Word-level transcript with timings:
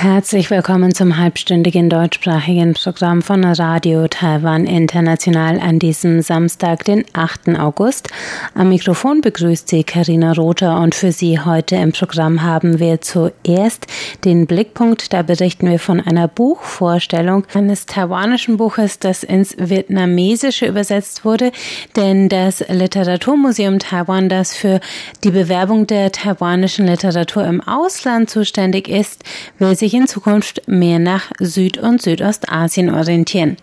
Herzlich 0.00 0.48
willkommen 0.48 0.94
zum 0.94 1.16
halbstündigen 1.16 1.90
deutschsprachigen 1.90 2.74
Programm 2.74 3.20
von 3.20 3.42
Radio 3.42 4.06
Taiwan 4.06 4.64
International 4.64 5.58
an 5.58 5.80
diesem 5.80 6.22
Samstag, 6.22 6.84
den 6.84 7.04
8. 7.14 7.58
August. 7.58 8.08
Am 8.54 8.68
Mikrofon 8.68 9.22
begrüßt 9.22 9.68
Sie 9.68 9.82
Karina 9.82 10.34
Rother 10.34 10.78
und 10.78 10.94
für 10.94 11.10
Sie 11.10 11.40
heute 11.40 11.74
im 11.74 11.90
Programm 11.90 12.42
haben 12.44 12.78
wir 12.78 13.00
zuerst 13.00 13.88
den 14.24 14.46
Blickpunkt. 14.46 15.12
Da 15.12 15.22
berichten 15.22 15.68
wir 15.68 15.80
von 15.80 15.98
einer 15.98 16.28
Buchvorstellung 16.28 17.44
eines 17.52 17.86
taiwanischen 17.86 18.56
Buches, 18.56 19.00
das 19.00 19.24
ins 19.24 19.56
Vietnamesische 19.58 20.66
übersetzt 20.66 21.24
wurde, 21.24 21.50
denn 21.96 22.28
das 22.28 22.60
Literaturmuseum 22.68 23.80
Taiwan, 23.80 24.28
das 24.28 24.54
für 24.54 24.78
die 25.24 25.32
Bewerbung 25.32 25.88
der 25.88 26.12
taiwanischen 26.12 26.86
Literatur 26.86 27.44
im 27.44 27.60
Ausland 27.60 28.30
zuständig 28.30 28.86
ist, 28.86 29.24
will 29.58 29.74
sich 29.74 29.87
sich 29.88 29.98
in 29.98 30.06
Zukunft 30.06 30.68
mehr 30.68 30.98
nach 30.98 31.30
Süd- 31.40 31.78
und 31.78 32.02
Südostasien 32.02 32.90
orientieren. 32.94 33.56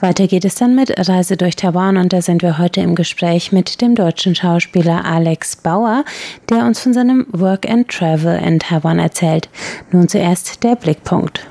Weiter 0.00 0.26
geht 0.26 0.44
es 0.44 0.56
dann 0.56 0.74
mit 0.74 0.90
Reise 1.08 1.36
durch 1.36 1.54
Taiwan 1.54 1.96
und 1.96 2.12
da 2.12 2.22
sind 2.22 2.42
wir 2.42 2.58
heute 2.58 2.80
im 2.80 2.96
Gespräch 2.96 3.52
mit 3.52 3.80
dem 3.80 3.94
deutschen 3.94 4.34
Schauspieler 4.34 5.04
Alex 5.04 5.54
Bauer, 5.54 6.04
der 6.48 6.64
uns 6.64 6.80
von 6.80 6.92
seinem 6.92 7.24
Work 7.30 7.70
and 7.70 7.88
Travel 7.88 8.36
in 8.44 8.58
Taiwan 8.58 8.98
erzählt. 8.98 9.48
Nun 9.92 10.08
zuerst 10.08 10.64
der 10.64 10.74
Blickpunkt. 10.74 11.46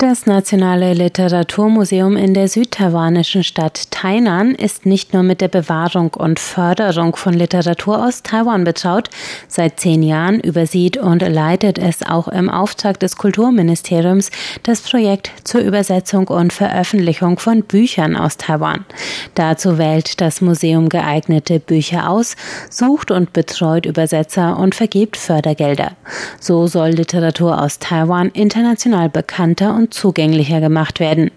Das 0.00 0.24
Nationale 0.24 0.94
Literaturmuseum 0.94 2.16
in 2.16 2.32
der 2.32 2.48
südtaiwanischen 2.48 3.44
Stadt 3.44 3.90
Tainan 3.90 4.54
ist 4.54 4.86
nicht 4.86 5.12
nur 5.12 5.22
mit 5.22 5.42
der 5.42 5.48
Bewahrung 5.48 6.14
und 6.14 6.40
Förderung 6.40 7.16
von 7.16 7.34
Literatur 7.34 8.06
aus 8.06 8.22
Taiwan 8.22 8.64
betraut. 8.64 9.10
Seit 9.46 9.78
zehn 9.78 10.02
Jahren 10.02 10.40
übersieht 10.40 10.96
und 10.96 11.20
leitet 11.20 11.78
es 11.78 12.02
auch 12.02 12.28
im 12.28 12.48
Auftrag 12.48 12.98
des 12.98 13.18
Kulturministeriums 13.18 14.30
das 14.62 14.80
Projekt 14.80 15.32
zur 15.44 15.60
Übersetzung 15.60 16.28
und 16.28 16.54
Veröffentlichung 16.54 17.38
von 17.38 17.62
Büchern 17.62 18.16
aus 18.16 18.38
Taiwan. 18.38 18.86
Dazu 19.34 19.76
wählt 19.76 20.22
das 20.22 20.40
Museum 20.40 20.88
geeignete 20.88 21.60
Bücher 21.60 22.08
aus, 22.08 22.36
sucht 22.70 23.10
und 23.10 23.34
betreut 23.34 23.84
Übersetzer 23.84 24.58
und 24.58 24.74
vergibt 24.74 25.18
Fördergelder. 25.18 25.92
So 26.40 26.66
soll 26.68 26.88
Literatur 26.88 27.60
aus 27.60 27.80
Taiwan 27.80 28.30
international 28.30 29.10
bekannter 29.10 29.74
und 29.74 29.89
zugänglicher 29.90 30.60
gemacht 30.60 31.00
werden. 31.00 31.30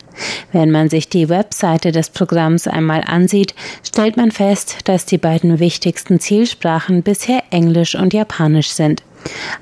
Wenn 0.51 0.71
man 0.71 0.89
sich 0.89 1.09
die 1.09 1.29
Webseite 1.29 1.91
des 1.91 2.09
Programms 2.09 2.67
einmal 2.67 3.03
ansieht, 3.05 3.55
stellt 3.83 4.17
man 4.17 4.31
fest, 4.31 4.77
dass 4.85 5.05
die 5.05 5.17
beiden 5.17 5.59
wichtigsten 5.59 6.19
Zielsprachen 6.19 7.03
bisher 7.03 7.43
Englisch 7.49 7.95
und 7.95 8.13
Japanisch 8.13 8.69
sind. 8.69 9.03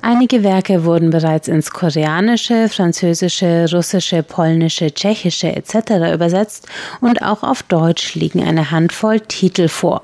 Einige 0.02 0.44
Werke 0.44 0.84
wurden 0.84 1.12
bereits 1.12 1.48
ins 1.48 1.72
Koreanische, 1.72 2.70
Französische, 2.70 3.68
Russische, 3.72 4.23
Polnische, 4.23 4.94
Tschechische 4.94 5.56
etc. 5.56 6.14
übersetzt 6.14 6.68
und 7.02 7.22
auch 7.22 7.44
auf 7.44 7.64
Deutsch 7.64 8.16
liegen 8.16 8.44
eine 8.44 8.72
Handvoll 8.72 9.20
Titel 9.20 9.68
vor. 9.68 10.02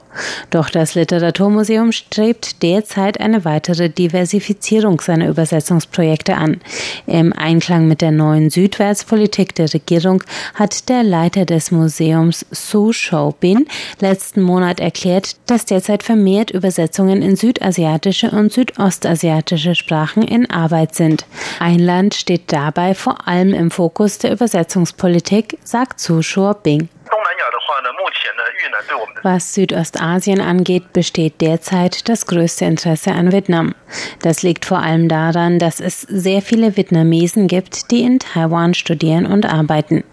Doch 0.50 0.70
das 0.70 0.96
Literaturmuseum 0.96 1.92
strebt 1.92 2.64
derzeit 2.64 3.20
eine 3.20 3.46
weitere 3.46 3.90
Diversifizierung 3.90 5.00
seiner 5.02 5.30
Übersetzungsprojekte 5.30 6.36
an. 6.36 6.60
Im 7.06 7.34
Einklang 7.34 7.88
mit 7.88 8.02
der 8.02 8.12
neuen 8.12 8.50
Südwärtspolitik 8.50 9.54
der 9.56 9.74
Regierung 9.74 10.24
hat 10.56 10.90
der 10.90 11.04
Leiter 11.04 11.46
des 11.46 11.72
Museums 11.72 12.46
Su 12.52 12.94
Shou-bin 12.94 13.68
letzten 14.00 14.42
Monat 14.42 14.80
erklärt, 14.80 15.36
dass 15.46 15.66
derzeit 15.66 16.04
vermehrt 16.04 16.52
Übersetzungen 16.52 17.22
in 17.22 17.36
südasiatische 17.36 18.32
und 18.32 18.52
südostasiatische 18.52 19.47
asiatische 19.48 19.76
Sprachen 19.76 20.24
in 20.24 20.50
Arbeit 20.50 20.96
sind. 20.96 21.26
Ein 21.60 21.80
Land 21.80 22.16
steht 22.16 22.52
dabei 22.52 22.94
vor 22.94 23.28
allem 23.28 23.54
im 23.54 23.72
Fokus 23.72 24.18
der 24.18 24.32
Übersetzungspolitik, 24.32 25.58
sagt 25.64 26.00
Su 26.00 26.22
Bing. 26.64 26.90
Was 29.24 29.54
Südostasien 29.54 30.42
angeht, 30.42 30.94
besteht 30.94 31.42
derzeit 31.42 32.08
das 32.10 32.26
größte 32.28 32.66
Interesse 32.66 33.12
an 33.12 33.32
Vietnam. 33.32 33.76
Das 34.22 34.44
liegt 34.44 34.66
vor 34.66 34.80
allem 34.80 35.08
daran, 35.08 35.60
dass 35.60 35.80
es 35.80 36.02
sehr 36.02 36.42
viele 36.42 36.78
Vietnamesen 36.78 37.48
gibt, 37.48 37.92
die 37.92 38.04
in 38.04 38.20
Taiwan 38.20 38.74
studieren 38.74 39.26
und 39.26 39.46
arbeiten. 39.46 40.04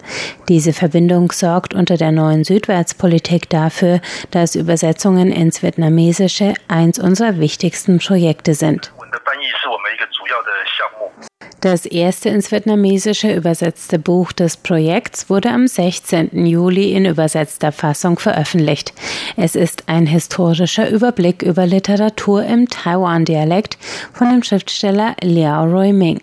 Diese 0.49 0.73
Verbindung 0.73 1.31
sorgt 1.31 1.73
unter 1.73 1.97
der 1.97 2.11
neuen 2.11 2.43
Südwärtspolitik 2.43 3.49
dafür, 3.49 3.99
dass 4.31 4.55
Übersetzungen 4.55 5.31
ins 5.31 5.61
Vietnamesische 5.61 6.53
eins 6.67 6.99
unserer 6.99 7.39
wichtigsten 7.39 7.99
Projekte 7.99 8.53
sind. 8.53 8.91
Das 11.61 11.87
erste 11.87 12.29
ins 12.29 12.51
Vietnamesische 12.51 13.33
übersetzte 13.33 13.97
Buch 13.97 14.31
des 14.31 14.55
Projekts 14.55 15.31
wurde 15.31 15.49
am 15.49 15.65
16. 15.65 16.45
Juli 16.45 16.93
in 16.93 17.05
übersetzter 17.05 17.71
Fassung 17.71 18.19
veröffentlicht. 18.19 18.93
Es 19.35 19.55
ist 19.55 19.89
ein 19.89 20.05
historischer 20.05 20.87
Überblick 20.87 21.41
über 21.41 21.65
Literatur 21.65 22.43
im 22.43 22.69
Taiwan-Dialekt 22.69 23.79
von 24.13 24.29
dem 24.29 24.43
Schriftsteller 24.43 25.15
Liao 25.23 25.63
Rui-Ming. 25.63 26.19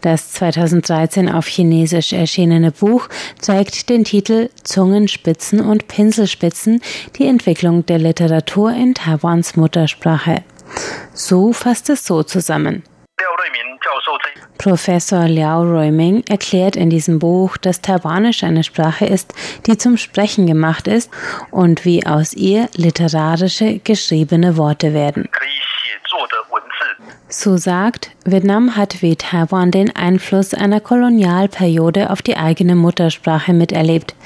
Das 0.00 0.32
2013 0.32 1.28
auf 1.28 1.46
Chinesisch 1.46 2.12
erschienene 2.12 2.72
Buch 2.72 3.08
zeigt 3.38 3.90
den 3.90 4.02
Titel 4.02 4.50
Zungenspitzen 4.64 5.60
und 5.60 5.86
Pinselspitzen, 5.86 6.82
die 7.16 7.26
Entwicklung 7.26 7.86
der 7.86 7.98
Literatur 7.98 8.72
in 8.72 8.94
Taiwans 8.94 9.54
Muttersprache. 9.54 10.42
So 11.12 11.52
fasst 11.52 11.90
es 11.90 12.04
so 12.04 12.22
zusammen. 12.22 12.82
Professor 14.58 15.26
Liao 15.26 15.62
Ruiming 15.62 16.22
erklärt 16.28 16.76
in 16.76 16.90
diesem 16.90 17.18
Buch, 17.18 17.56
dass 17.56 17.80
Taiwanisch 17.80 18.44
eine 18.44 18.62
Sprache 18.62 19.06
ist, 19.06 19.32
die 19.66 19.78
zum 19.78 19.96
Sprechen 19.96 20.46
gemacht 20.46 20.86
ist 20.86 21.10
und 21.50 21.86
wie 21.86 22.06
aus 22.06 22.34
ihr 22.34 22.68
literarische 22.74 23.78
geschriebene 23.78 24.58
Worte 24.58 24.92
werden. 24.92 25.28
So 27.32 27.56
sagt, 27.56 28.10
Vietnam 28.24 28.74
hat 28.74 29.02
wie 29.02 29.14
Taiwan 29.14 29.70
den 29.70 29.94
Einfluss 29.94 30.52
einer 30.52 30.80
Kolonialperiode 30.80 32.10
auf 32.10 32.22
die 32.22 32.36
eigene 32.36 32.74
Muttersprache 32.74 33.52
miterlebt. 33.52 34.16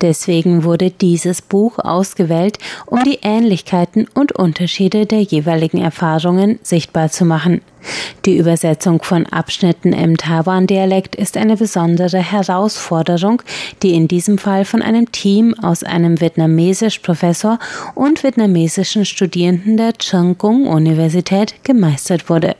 Deswegen 0.00 0.64
wurde 0.64 0.90
dieses 0.90 1.42
Buch 1.42 1.78
ausgewählt, 1.78 2.58
um 2.86 3.04
die 3.04 3.18
Ähnlichkeiten 3.20 4.08
und 4.14 4.32
Unterschiede 4.32 5.04
der 5.04 5.20
jeweiligen 5.20 5.76
Erfahrungen 5.76 6.58
sichtbar 6.62 7.10
zu 7.10 7.26
machen. 7.26 7.60
Die 8.24 8.38
Übersetzung 8.38 9.02
von 9.02 9.26
Abschnitten 9.26 9.92
im 9.92 10.16
Taiwan-Dialekt 10.16 11.14
ist 11.14 11.36
eine 11.36 11.56
besondere 11.56 12.18
Herausforderung, 12.18 13.42
die 13.82 13.94
in 13.94 14.08
diesem 14.08 14.38
Fall 14.38 14.64
von 14.64 14.82
einem 14.82 15.12
Team 15.12 15.54
aus 15.60 15.84
einem 15.84 16.20
vietnamesisch-Professor 16.20 17.58
und 17.94 18.22
vietnamesischen 18.22 19.04
Studierenden 19.04 19.76
der 19.76 19.92
Cheng 19.94 20.38
Kung 20.38 20.66
Universität 20.66 21.54
gemeistert 21.64 22.28
wurde. 22.30 22.56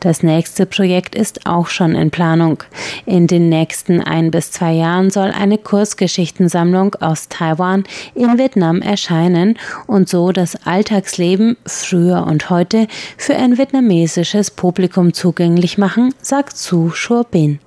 Das 0.00 0.22
nächste 0.22 0.66
Projekt 0.66 1.14
ist 1.14 1.46
auch 1.46 1.68
schon 1.68 1.94
in 1.94 2.10
Planung. 2.10 2.62
In 3.06 3.26
den 3.26 3.48
nächsten 3.48 4.00
ein 4.00 4.30
bis 4.30 4.52
zwei 4.52 4.72
Jahren 4.72 5.10
soll 5.10 5.30
eine 5.30 5.58
Kursgeschichtensammlung 5.58 6.94
aus 6.96 7.28
Taiwan 7.28 7.84
in 8.14 8.38
Vietnam 8.38 8.82
erscheinen 8.82 9.58
und 9.86 10.08
so 10.08 10.32
das 10.32 10.66
Alltagsleben 10.66 11.56
früher 11.66 12.26
und 12.26 12.50
heute 12.50 12.86
für 13.16 13.36
ein 13.36 13.58
vietnamesisches 13.58 14.50
Publikum 14.50 15.12
zugänglich 15.12 15.78
machen, 15.78 16.14
sagt 16.22 16.56
Su 16.56 16.90
Shuobin. 16.90 17.60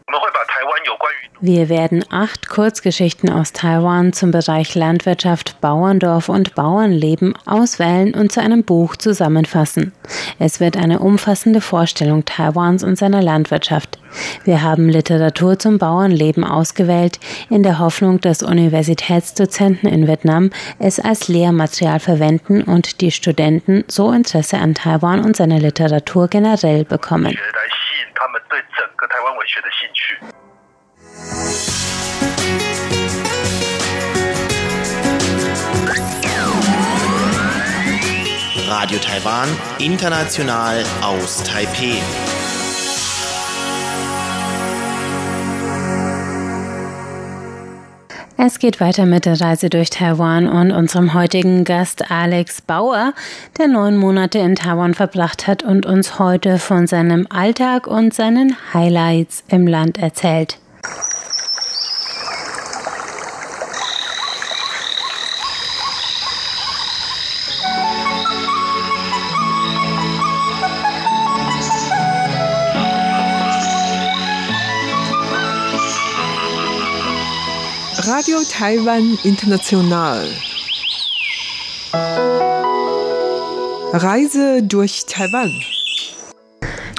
Wir 1.45 1.67
werden 1.67 2.05
acht 2.09 2.47
Kurzgeschichten 2.47 3.29
aus 3.29 3.51
Taiwan 3.51 4.13
zum 4.13 4.31
Bereich 4.31 4.75
Landwirtschaft, 4.75 5.59
Bauerndorf 5.59 6.29
und 6.29 6.55
Bauernleben 6.55 7.33
auswählen 7.45 8.13
und 8.13 8.31
zu 8.31 8.39
einem 8.39 8.63
Buch 8.63 8.95
zusammenfassen. 8.95 9.91
Es 10.39 10.61
wird 10.61 10.77
eine 10.77 10.99
umfassende 10.99 11.59
Vorstellung 11.59 12.23
Taiwans 12.23 12.81
und 12.85 12.97
seiner 12.97 13.21
Landwirtschaft. 13.21 13.99
Wir 14.45 14.61
haben 14.61 14.87
Literatur 14.87 15.59
zum 15.59 15.79
Bauernleben 15.79 16.45
ausgewählt, 16.45 17.19
in 17.49 17.61
der 17.61 17.77
Hoffnung, 17.77 18.21
dass 18.21 18.41
Universitätsdozenten 18.41 19.89
in 19.89 20.07
Vietnam 20.07 20.49
es 20.79 20.97
als 20.97 21.27
Lehrmaterial 21.27 21.99
verwenden 21.99 22.61
und 22.61 23.01
die 23.01 23.11
Studenten 23.11 23.83
so 23.89 24.13
Interesse 24.13 24.59
an 24.59 24.75
Taiwan 24.75 25.19
und 25.19 25.35
seiner 25.35 25.59
Literatur 25.59 26.29
generell 26.29 26.85
bekommen. 26.85 27.37
Radio 38.67 38.97
Taiwan, 38.97 39.47
international 39.77 40.83
aus 41.01 41.43
Taipeh. 41.43 42.01
Es 48.35 48.59
geht 48.59 48.81
weiter 48.81 49.05
mit 49.05 49.25
der 49.25 49.39
Reise 49.39 49.69
durch 49.69 49.89
Taiwan 49.91 50.49
und 50.49 50.71
unserem 50.71 51.13
heutigen 51.13 51.63
Gast 51.63 52.11
Alex 52.11 52.61
Bauer, 52.61 53.13
der 53.57 53.67
neun 53.67 53.95
Monate 53.95 54.39
in 54.39 54.55
Taiwan 54.55 54.95
verbracht 54.95 55.47
hat 55.47 55.63
und 55.63 55.85
uns 55.85 56.17
heute 56.17 56.57
von 56.57 56.87
seinem 56.87 57.27
Alltag 57.29 57.87
und 57.87 58.13
seinen 58.13 58.57
Highlights 58.73 59.43
im 59.47 59.67
Land 59.67 59.97
erzählt. 59.97 60.57
Radio 78.05 78.37
Taiwan 78.49 79.17
International. 79.23 80.27
Reise 83.93 84.61
durch 84.63 85.05
Taiwan. 85.05 85.72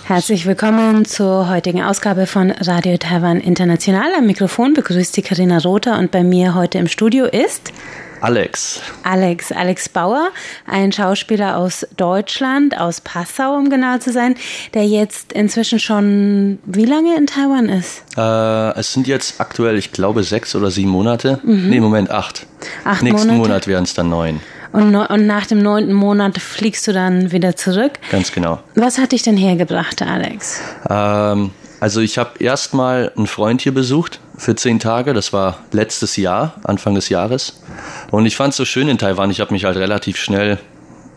Herzlich 0.06 0.44
willkommen 0.44 1.06
zur 1.06 1.48
heutigen 1.48 1.82
Ausgabe 1.82 2.26
von 2.26 2.50
Radio 2.50 2.98
Taiwan 2.98 3.40
International. 3.40 4.12
Am 4.18 4.26
Mikrofon 4.26 4.74
begrüßt 4.74 5.16
die 5.16 5.22
Karina 5.22 5.56
Rother 5.56 5.98
und 5.98 6.10
bei 6.10 6.22
mir 6.22 6.54
heute 6.54 6.76
im 6.76 6.88
Studio 6.88 7.24
ist 7.24 7.72
Alex. 8.20 8.82
Alex, 9.02 9.50
Alex 9.50 9.88
Bauer, 9.88 10.28
ein 10.66 10.92
Schauspieler 10.92 11.56
aus 11.56 11.86
Deutschland, 11.96 12.78
aus 12.78 13.00
Passau, 13.00 13.56
um 13.56 13.70
genau 13.70 13.96
zu 13.96 14.12
sein, 14.12 14.34
der 14.74 14.86
jetzt 14.86 15.32
inzwischen 15.32 15.78
schon 15.78 16.58
wie 16.66 16.84
lange 16.84 17.16
in 17.16 17.26
Taiwan 17.26 17.70
ist? 17.70 18.02
Äh, 18.18 18.78
es 18.78 18.92
sind 18.92 19.06
jetzt 19.06 19.40
aktuell, 19.40 19.78
ich 19.78 19.90
glaube, 19.90 20.22
sechs 20.22 20.54
oder 20.54 20.70
sieben 20.70 20.90
Monate. 20.90 21.40
Mhm. 21.42 21.70
Nee, 21.70 21.80
Moment, 21.80 22.10
acht. 22.10 22.46
Acht 22.84 23.02
Nächsten 23.02 23.28
Monate. 23.28 23.48
Monat 23.48 23.66
wären 23.66 23.84
es 23.84 23.94
dann 23.94 24.10
neun. 24.10 24.40
Und, 24.74 24.96
und, 24.96 25.26
nach 25.28 25.46
dem 25.46 25.62
neunten 25.62 25.92
Monat 25.92 26.38
fliegst 26.38 26.88
du 26.88 26.92
dann 26.92 27.30
wieder 27.30 27.54
zurück. 27.54 27.92
Ganz 28.10 28.32
genau. 28.32 28.58
Was 28.74 28.98
hat 28.98 29.12
dich 29.12 29.22
denn 29.22 29.36
hergebracht, 29.36 30.02
Alex? 30.02 30.60
Ähm, 30.90 31.52
also 31.78 32.00
ich 32.00 32.18
habe 32.18 32.30
erstmal 32.40 33.12
einen 33.16 33.28
Freund 33.28 33.60
hier 33.60 33.72
besucht 33.72 34.18
für 34.36 34.56
zehn 34.56 34.80
Tage. 34.80 35.14
Das 35.14 35.32
war 35.32 35.58
letztes 35.70 36.16
Jahr, 36.16 36.54
Anfang 36.64 36.96
des 36.96 37.08
Jahres. 37.08 37.62
Und 38.10 38.26
ich 38.26 38.34
fand 38.34 38.50
es 38.50 38.56
so 38.56 38.64
schön 38.64 38.88
in 38.88 38.98
Taiwan. 38.98 39.30
Ich 39.30 39.40
habe 39.40 39.52
mich 39.52 39.64
halt 39.64 39.76
relativ 39.76 40.16
schnell 40.16 40.58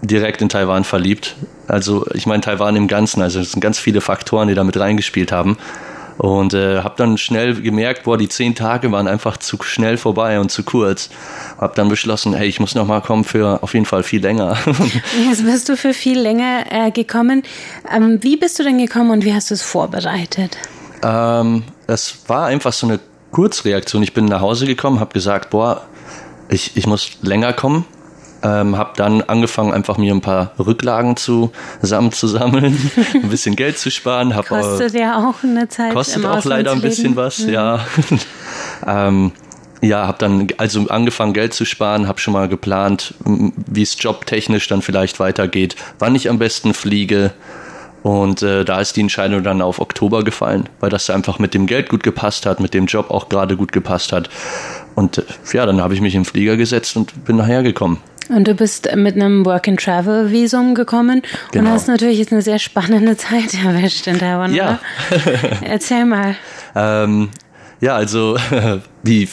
direkt 0.03 0.43
in 0.43 0.49
Taiwan 0.49 0.83
verliebt. 0.83 1.35
Also 1.67 2.05
ich 2.13 2.27
meine 2.27 2.41
Taiwan 2.41 2.75
im 2.75 2.87
Ganzen. 2.87 3.23
Also 3.23 3.39
es 3.39 3.53
sind 3.53 3.61
ganz 3.61 3.79
viele 3.79 4.01
Faktoren, 4.01 4.49
die 4.49 4.53
da 4.53 4.63
mit 4.63 4.77
reingespielt 4.77 5.31
haben. 5.31 5.57
Und 6.17 6.53
äh, 6.53 6.81
habe 6.81 6.95
dann 6.97 7.17
schnell 7.17 7.61
gemerkt, 7.61 8.03
boah, 8.03 8.17
die 8.17 8.27
zehn 8.27 8.55
Tage 8.55 8.91
waren 8.91 9.07
einfach 9.07 9.37
zu 9.37 9.57
schnell 9.61 9.97
vorbei 9.97 10.39
und 10.39 10.51
zu 10.51 10.63
kurz. 10.63 11.09
Habe 11.59 11.73
dann 11.75 11.89
beschlossen, 11.89 12.33
hey, 12.33 12.47
ich 12.47 12.59
muss 12.59 12.73
noch 12.75 12.87
mal 12.87 13.01
kommen 13.01 13.23
für 13.23 13.61
auf 13.61 13.73
jeden 13.73 13.85
Fall 13.85 14.03
viel 14.03 14.21
länger. 14.21 14.57
Jetzt 15.29 15.45
bist 15.45 15.69
du 15.69 15.77
für 15.77 15.93
viel 15.93 16.19
länger 16.19 16.65
äh, 16.69 16.91
gekommen. 16.91 17.43
Ähm, 17.95 18.19
wie 18.21 18.37
bist 18.37 18.57
du 18.57 18.63
denn 18.63 18.77
gekommen 18.77 19.11
und 19.11 19.25
wie 19.25 19.33
hast 19.33 19.51
du 19.51 19.53
es 19.53 19.61
vorbereitet? 19.61 20.57
Ähm, 21.03 21.63
es 21.85 22.17
war 22.27 22.47
einfach 22.47 22.73
so 22.73 22.87
eine 22.87 22.99
Kurzreaktion. 23.31 24.01
Ich 24.01 24.13
bin 24.13 24.25
nach 24.25 24.41
Hause 24.41 24.65
gekommen, 24.65 24.99
habe 24.99 25.13
gesagt, 25.13 25.51
boah, 25.51 25.83
ich, 26.49 26.75
ich 26.75 26.87
muss 26.87 27.17
länger 27.21 27.53
kommen. 27.53 27.85
Ähm, 28.43 28.77
habe 28.77 28.91
dann 28.95 29.23
angefangen, 29.23 29.73
einfach 29.73 29.97
mir 29.97 30.13
ein 30.13 30.21
paar 30.21 30.51
Rücklagen 30.59 31.15
zusammenzusammeln, 31.17 32.77
ein 33.13 33.29
bisschen 33.29 33.55
Geld 33.55 33.79
zu 33.79 33.89
sparen. 33.89 34.35
Hab, 34.35 34.47
kostet 34.47 34.93
äh, 34.93 34.99
ja 34.99 35.27
auch 35.27 35.43
eine 35.43 35.67
Zeit. 35.69 35.93
Kostet 35.93 36.25
auch 36.25 36.45
leider 36.45 36.71
ein 36.71 36.81
bisschen 36.81 37.15
was, 37.15 37.39
mhm. 37.39 37.49
ja. 37.49 37.79
ähm, 38.87 39.31
ja, 39.81 40.07
habe 40.07 40.17
dann 40.17 40.47
also 40.57 40.87
angefangen, 40.87 41.33
Geld 41.33 41.53
zu 41.53 41.65
sparen, 41.65 42.07
habe 42.07 42.19
schon 42.19 42.33
mal 42.33 42.47
geplant, 42.47 43.13
wie 43.23 43.81
es 43.81 43.95
jobtechnisch 43.99 44.67
dann 44.67 44.81
vielleicht 44.81 45.19
weitergeht, 45.19 45.75
wann 45.99 46.15
ich 46.15 46.29
am 46.29 46.39
besten 46.39 46.73
fliege. 46.73 47.33
Und 48.03 48.41
äh, 48.41 48.63
da 48.63 48.79
ist 48.79 48.95
die 48.95 49.01
Entscheidung 49.01 49.43
dann 49.43 49.61
auf 49.61 49.79
Oktober 49.79 50.23
gefallen, 50.23 50.69
weil 50.79 50.89
das 50.89 51.09
einfach 51.09 51.39
mit 51.39 51.53
dem 51.53 51.67
Geld 51.67 51.89
gut 51.89 52.03
gepasst 52.03 52.45
hat, 52.45 52.59
mit 52.59 52.73
dem 52.73 52.85
Job 52.85 53.11
auch 53.11 53.27
gerade 53.27 53.57
gut 53.57 53.71
gepasst 53.71 54.13
hat. 54.13 54.29
Und 54.95 55.17
äh, 55.17 55.23
ja, 55.51 55.65
dann 55.65 55.81
habe 55.81 55.93
ich 55.93 56.01
mich 56.01 56.15
im 56.15 56.25
Flieger 56.25 56.57
gesetzt 56.57 56.95
und 56.95 57.25
bin 57.25 57.35
nachher 57.35 57.63
gekommen. 57.63 58.01
Und 58.29 58.47
du 58.47 58.53
bist 58.53 58.93
mit 58.95 59.15
einem 59.15 59.45
Work-and-Travel-Visum 59.45 60.75
gekommen 60.75 61.21
genau. 61.51 61.69
und 61.69 61.71
hast 61.73 61.87
natürlich 61.87 62.19
jetzt 62.19 62.31
eine 62.31 62.41
sehr 62.41 62.59
spannende 62.59 63.17
Zeit 63.17 63.53
erwischt 63.53 64.07
in 64.07 64.19
Taiwan. 64.19 64.53
Ja. 64.53 64.79
Erzähl 65.61 66.05
mal. 66.05 66.35
Ähm, 66.79 67.29
ja, 67.81 67.95
also 67.95 68.37
wie 69.03 69.27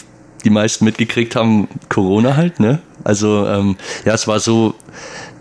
die 0.45 0.51
meisten 0.51 0.87
mitgekriegt 0.87 1.37
haben, 1.37 1.69
Corona 1.91 2.37
halt, 2.37 2.59
ne? 2.59 2.79
Also 3.05 3.47
ähm, 3.47 3.77
ja, 4.05 4.15
es 4.15 4.27
war 4.27 4.41
so, 4.41 4.75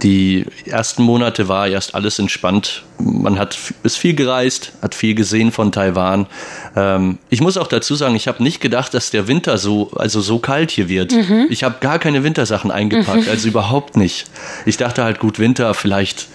die 0.02 0.46
ersten 0.66 1.02
Monate 1.02 1.48
war 1.48 1.68
erst 1.68 1.96
alles 1.96 2.20
entspannt. 2.20 2.84
Man 3.00 3.40
hat 3.40 3.58
ist 3.84 3.98
viel 3.98 4.14
gereist, 4.14 4.74
hat 4.82 4.96
viel 4.96 5.16
gesehen 5.16 5.52
von 5.52 5.72
Taiwan. 5.72 6.28
Ähm, 6.76 7.18
ich 7.30 7.42
muss 7.42 7.58
auch 7.58 7.68
dazu 7.68 7.96
sagen, 7.96 8.16
ich 8.16 8.28
habe 8.28 8.44
nicht 8.44 8.60
gedacht, 8.60 8.94
dass 8.94 9.10
der 9.10 9.28
Winter 9.28 9.58
so 9.58 9.92
also 9.96 10.20
so 10.22 10.40
kalt 10.40 10.72
hier 10.72 10.90
wird. 10.90 11.14
Mhm. 11.14 11.48
Ich 11.50 11.64
habe 11.64 11.76
gar 11.80 12.00
keine 12.00 12.24
Wintersachen 12.24 12.70
eingepackt, 12.70 13.26
mhm. 13.26 13.30
also 13.30 13.48
überhaupt 13.48 13.96
nicht. 13.96 14.26
Ich 14.66 14.78
dachte 14.78 15.04
halt 15.04 15.20
gut 15.20 15.40
Winter 15.40 15.74
vielleicht 15.74 16.28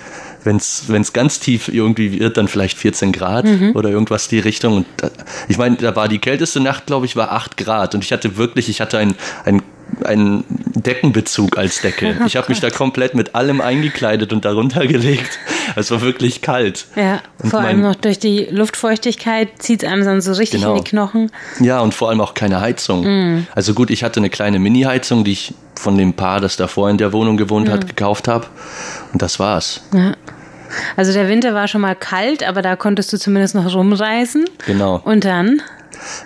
wenn 0.44 0.56
es 0.56 1.12
ganz 1.12 1.40
tief 1.40 1.69
irgendwie 1.69 2.19
wird, 2.20 2.36
dann 2.36 2.48
vielleicht 2.48 2.78
14 2.78 3.12
Grad 3.12 3.44
mhm. 3.44 3.72
oder 3.74 3.90
irgendwas 3.90 4.28
die 4.28 4.38
Richtung. 4.38 4.76
Und 4.76 4.86
da, 4.96 5.10
ich 5.48 5.58
meine, 5.58 5.76
da 5.76 5.94
war 5.94 6.08
die 6.08 6.20
kälteste 6.20 6.60
Nacht, 6.60 6.86
glaube 6.86 7.06
ich, 7.06 7.16
war 7.16 7.32
8 7.32 7.56
Grad. 7.56 7.94
Und 7.94 8.04
ich 8.04 8.12
hatte 8.12 8.36
wirklich, 8.36 8.69
ich 8.69 8.81
hatte 8.81 8.98
ein, 8.98 9.14
ein 9.44 9.62
einen 10.05 10.44
Deckenbezug 10.49 11.58
als 11.58 11.81
Decke. 11.81 12.17
Ich 12.29 12.37
habe 12.37 12.49
mich 12.49 12.61
da 12.61 12.70
komplett 12.70 13.14
mit 13.14 13.35
allem 13.35 13.61
eingekleidet 13.61 14.32
und 14.32 14.44
darunter 14.44 14.87
gelegt. 14.87 15.38
Es 15.76 15.90
war 15.90 16.02
wirklich 16.02 16.43
kalt. 16.43 16.87
Ja, 16.94 17.20
und 17.43 17.50
vor 17.50 17.61
allem 17.61 17.81
noch 17.81 17.94
durch 17.94 18.19
die 18.19 18.46
Luftfeuchtigkeit 18.50 19.49
zieht 19.58 19.82
es 19.82 19.88
einem 19.88 20.05
dann 20.05 20.20
so 20.20 20.32
richtig 20.32 20.61
genau. 20.61 20.76
in 20.76 20.85
die 20.85 20.90
Knochen. 20.90 21.31
Ja, 21.61 21.81
und 21.81 21.94
vor 21.94 22.11
allem 22.11 22.20
auch 22.20 22.35
keine 22.35 22.61
Heizung. 22.61 23.05
Mm. 23.05 23.46
Also 23.55 23.75
gut, 23.75 23.90
ich 23.90 24.05
hatte 24.05 24.20
eine 24.20 24.31
kleine 24.31 24.58
Mini-Heizung, 24.58 25.25
die 25.25 25.32
ich 25.32 25.55
von 25.75 25.96
dem 25.96 26.12
Paar, 26.14 26.41
das 26.41 26.56
davor 26.56 26.91
in 26.91 26.99
der 26.99 27.12
Wohnung 27.12 27.37
gewohnt 27.37 27.69
mm. 27.69 27.73
hat, 27.73 27.87
gekauft 27.87 28.29
habe. 28.29 28.46
Und 29.12 29.23
das 29.23 29.38
war's. 29.38 29.82
Ja. 29.94 30.14
Also 30.96 31.12
der 31.12 31.29
Winter 31.29 31.55
war 31.55 31.69
schon 31.69 31.81
mal 31.81 31.94
kalt, 31.94 32.46
aber 32.46 32.62
da 32.62 32.77
konntest 32.77 33.12
du 33.12 33.19
zumindest 33.19 33.55
noch 33.55 33.74
rumreisen. 33.74 34.44
Genau. 34.67 35.01
Und 35.05 35.24
dann? 35.24 35.62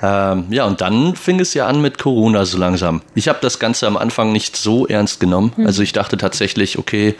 Ähm, 0.02 0.46
ja, 0.50 0.64
und 0.64 0.80
dann 0.80 1.16
fing 1.16 1.40
es 1.40 1.54
ja 1.54 1.66
an 1.66 1.80
mit 1.80 1.98
Corona 1.98 2.44
so 2.44 2.58
langsam. 2.58 3.02
Ich 3.14 3.28
habe 3.28 3.38
das 3.40 3.58
Ganze 3.58 3.86
am 3.86 3.96
Anfang 3.96 4.32
nicht 4.32 4.56
so 4.56 4.86
ernst 4.86 5.20
genommen. 5.20 5.52
Hm. 5.56 5.66
Also 5.66 5.82
ich 5.82 5.92
dachte 5.92 6.16
tatsächlich, 6.16 6.78
okay, 6.78 7.14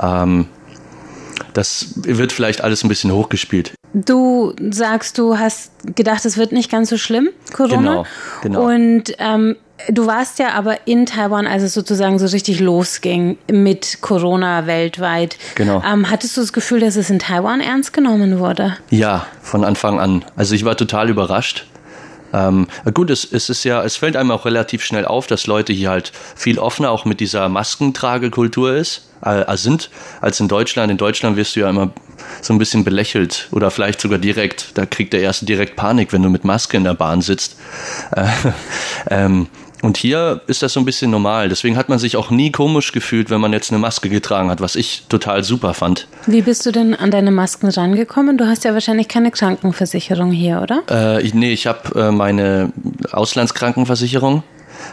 ähm, 0.00 0.46
das 1.52 1.94
wird 1.96 2.32
vielleicht 2.32 2.62
alles 2.62 2.84
ein 2.84 2.88
bisschen 2.88 3.12
hochgespielt. 3.12 3.72
Du 3.92 4.54
sagst, 4.70 5.18
du 5.18 5.38
hast 5.38 5.70
gedacht, 5.94 6.24
es 6.24 6.36
wird 6.36 6.52
nicht 6.52 6.70
ganz 6.70 6.90
so 6.90 6.98
schlimm, 6.98 7.28
Corona. 7.52 7.78
Genau, 7.78 8.06
genau. 8.42 8.66
Und 8.66 9.14
ähm, 9.18 9.56
du 9.88 10.06
warst 10.06 10.40
ja 10.40 10.50
aber 10.54 10.86
in 10.86 11.06
Taiwan, 11.06 11.46
als 11.46 11.62
es 11.62 11.74
sozusagen 11.74 12.18
so 12.18 12.26
richtig 12.26 12.60
losging 12.60 13.38
mit 13.50 13.98
Corona 14.00 14.66
weltweit. 14.66 15.36
Genau. 15.54 15.82
Ähm, 15.86 16.10
hattest 16.10 16.36
du 16.36 16.40
das 16.40 16.52
Gefühl, 16.52 16.80
dass 16.80 16.96
es 16.96 17.08
in 17.10 17.20
Taiwan 17.20 17.60
ernst 17.60 17.92
genommen 17.92 18.38
wurde? 18.40 18.76
Ja, 18.90 19.26
von 19.42 19.64
Anfang 19.64 20.00
an. 20.00 20.24
Also 20.36 20.54
ich 20.54 20.64
war 20.64 20.76
total 20.76 21.08
überrascht. 21.08 21.66
Ähm, 22.34 22.66
gut, 22.92 23.10
es, 23.10 23.24
es 23.30 23.48
ist 23.48 23.64
ja, 23.64 23.82
es 23.84 23.96
fällt 23.96 24.16
einem 24.16 24.32
auch 24.32 24.44
relativ 24.44 24.84
schnell 24.84 25.06
auf, 25.06 25.26
dass 25.26 25.46
Leute 25.46 25.72
hier 25.72 25.90
halt 25.90 26.12
viel 26.34 26.58
offener 26.58 26.90
auch 26.90 27.04
mit 27.04 27.20
dieser 27.20 27.48
Maskentragekultur 27.48 28.74
ist, 28.74 29.08
äh, 29.22 29.56
sind, 29.56 29.90
als 30.20 30.40
in 30.40 30.48
Deutschland. 30.48 30.90
In 30.90 30.98
Deutschland 30.98 31.36
wirst 31.36 31.54
du 31.54 31.60
ja 31.60 31.70
immer 31.70 31.92
so 32.42 32.52
ein 32.52 32.58
bisschen 32.58 32.84
belächelt 32.84 33.48
oder 33.52 33.70
vielleicht 33.70 34.00
sogar 34.00 34.18
direkt, 34.18 34.76
da 34.76 34.84
kriegt 34.86 35.12
der 35.12 35.20
Erste 35.20 35.46
direkt 35.46 35.76
Panik, 35.76 36.12
wenn 36.12 36.22
du 36.22 36.28
mit 36.28 36.44
Maske 36.44 36.76
in 36.76 36.84
der 36.84 36.94
Bahn 36.94 37.22
sitzt. 37.22 37.56
Äh, 38.14 38.26
ähm, 39.10 39.48
und 39.84 39.98
hier 39.98 40.40
ist 40.46 40.62
das 40.62 40.72
so 40.72 40.80
ein 40.80 40.86
bisschen 40.86 41.10
normal. 41.10 41.50
Deswegen 41.50 41.76
hat 41.76 41.90
man 41.90 41.98
sich 41.98 42.16
auch 42.16 42.30
nie 42.30 42.50
komisch 42.50 42.92
gefühlt, 42.92 43.28
wenn 43.28 43.40
man 43.40 43.52
jetzt 43.52 43.70
eine 43.70 43.78
Maske 43.78 44.08
getragen 44.08 44.48
hat, 44.48 44.62
was 44.62 44.76
ich 44.76 45.04
total 45.10 45.44
super 45.44 45.74
fand. 45.74 46.08
Wie 46.26 46.40
bist 46.40 46.64
du 46.64 46.72
denn 46.72 46.94
an 46.94 47.10
deine 47.10 47.30
Masken 47.30 47.68
rangekommen? 47.68 48.38
Du 48.38 48.46
hast 48.46 48.64
ja 48.64 48.72
wahrscheinlich 48.72 49.08
keine 49.08 49.30
Krankenversicherung 49.30 50.32
hier, 50.32 50.62
oder? 50.62 50.82
Äh, 50.90 51.22
ich, 51.22 51.34
nee, 51.34 51.52
ich 51.52 51.66
habe 51.66 52.00
äh, 52.00 52.10
meine 52.10 52.72
Auslandskrankenversicherung. 53.12 54.42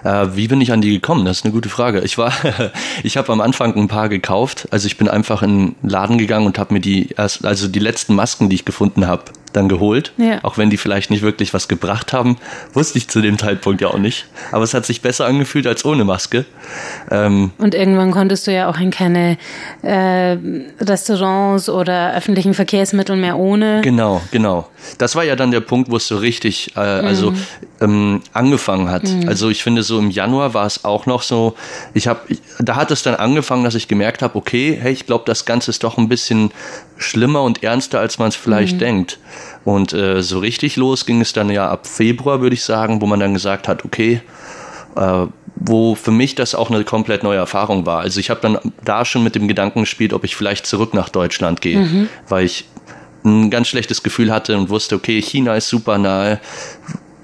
Äh, 0.04 0.28
wie 0.34 0.50
bin 0.50 0.60
ich 0.60 0.74
an 0.74 0.82
die 0.82 0.92
gekommen? 0.92 1.24
Das 1.24 1.38
ist 1.38 1.46
eine 1.46 1.54
gute 1.54 1.70
Frage. 1.70 2.02
Ich 2.02 2.18
war, 2.18 2.34
ich 3.04 3.16
habe 3.16 3.32
am 3.32 3.40
Anfang 3.40 3.74
ein 3.76 3.88
paar 3.88 4.10
gekauft. 4.10 4.68
Also 4.72 4.88
ich 4.88 4.98
bin 4.98 5.08
einfach 5.08 5.42
in 5.42 5.76
den 5.82 5.90
Laden 5.90 6.18
gegangen 6.18 6.46
und 6.46 6.60
habe 6.60 6.74
mir 6.74 6.82
die 6.82 7.12
erst, 7.16 7.46
also 7.46 7.70
die 7.70 7.80
letzten 7.80 8.14
Masken, 8.14 8.50
die 8.50 8.56
ich 8.56 8.66
gefunden 8.66 9.08
habe, 9.08 9.24
dann 9.54 9.70
geholt. 9.70 10.14
Ja. 10.18 10.44
Auch 10.44 10.58
wenn 10.58 10.70
die 10.70 10.78
vielleicht 10.78 11.10
nicht 11.12 11.22
wirklich 11.22 11.54
was 11.54 11.68
gebracht 11.68 12.14
haben, 12.14 12.38
wusste 12.74 12.98
ich 12.98 13.08
zu 13.08 13.22
dem 13.22 13.38
Zeitpunkt 13.38 13.82
ja 13.82 13.90
auch 13.90 13.98
nicht. 13.98 14.26
Aber 14.52 14.64
es 14.64 14.74
hat 14.74 14.86
sich 14.86 15.02
besser 15.02 15.26
angefühlt 15.26 15.68
als 15.68 15.86
ohne 15.86 16.04
Maske. 16.04 16.46
Ähm, 17.10 17.52
Und 17.58 17.76
irgendwann 17.76 18.12
konntest 18.12 18.48
du 18.48 18.54
ja 18.54 18.70
auch 18.70 18.80
in 18.80 18.92
keine 18.92 19.38
äh, 19.82 20.38
Restaurants 20.80 21.70
oder 21.70 22.16
öffentlichen 22.16 22.54
Verkehrsmittel 22.54 23.16
mehr 23.16 23.38
ohne. 23.38 23.82
Genau, 23.82 24.22
genau. 24.32 24.68
Das 24.98 25.16
war 25.16 25.24
ja 25.24 25.36
dann 25.36 25.52
der 25.52 25.62
Punkt, 25.62 25.92
wo 25.92 25.98
es 25.98 26.08
so 26.08 26.18
richtig, 26.18 26.76
äh, 26.76 26.80
also 26.80 27.34
ähm, 27.82 28.22
angefangen 28.34 28.90
hat. 28.90 29.04
Also 29.28 29.50
ich 29.50 29.64
finde, 29.64 29.84
so 29.84 30.00
im 30.00 30.12
Januar 30.12 30.54
war 30.54 30.66
es 30.66 30.86
auch 30.86 31.06
noch 31.06 31.22
so. 31.22 31.56
Ich 31.94 32.08
habe, 32.08 32.22
da 32.60 32.76
hat 32.76 32.92
es 32.92 33.04
dann 33.04 33.16
angefangen, 33.16 33.64
dass 33.64 33.76
ich 33.76 33.88
gemerkt 33.88 34.22
habe, 34.22 34.38
okay, 34.38 34.78
hey, 34.80 34.92
ich 34.92 35.06
glaube, 35.06 35.24
das 35.26 35.46
Ganze 35.46 35.72
ist 35.72 35.84
doch 35.84 35.98
ein 35.98 36.10
bisschen 36.10 36.52
schlimmer 36.98 37.44
und 37.44 37.64
ernster, 37.64 38.00
als 38.00 38.20
man 38.20 38.30
es 38.30 38.36
vielleicht 38.36 38.80
denkt. 38.82 39.20
Und 39.64 39.94
äh, 39.94 40.22
so 40.22 40.40
richtig 40.40 40.76
los 40.76 41.06
ging 41.06 41.22
es 41.22 41.34
dann 41.34 41.50
ja 41.50 41.70
ab 41.70 41.88
Februar, 41.88 42.42
würde 42.42 42.56
ich 42.56 42.64
sagen, 42.64 43.02
wo 43.02 43.06
man 43.06 43.20
dann 43.20 43.34
gesagt 43.34 43.68
hat, 43.68 43.86
okay, 43.86 44.22
äh, 44.96 45.26
wo 45.56 45.96
für 45.96 46.12
mich 46.12 46.34
das 46.36 46.56
auch 46.56 46.72
eine 46.72 46.84
komplett 46.84 47.24
neue 47.24 47.38
Erfahrung 47.38 47.86
war. 47.86 48.00
Also 48.00 48.20
ich 48.20 48.30
habe 48.30 48.42
dann 48.42 48.58
da 48.84 49.06
schon 49.06 49.24
mit 49.24 49.36
dem 49.36 49.48
Gedanken 49.48 49.82
gespielt, 49.82 50.14
ob 50.14 50.24
ich 50.24 50.36
vielleicht 50.36 50.66
zurück 50.66 50.94
nach 50.94 51.10
Deutschland 51.10 51.62
gehe, 51.62 52.08
weil 52.28 52.46
ich 52.46 52.66
ein 53.24 53.52
ganz 53.52 53.68
schlechtes 53.68 54.02
Gefühl 54.02 54.32
hatte 54.32 54.58
und 54.58 54.70
wusste, 54.70 54.96
okay, 54.96 55.22
China 55.22 55.56
ist 55.56 55.68
super 55.68 55.98
nahe. 55.98 56.40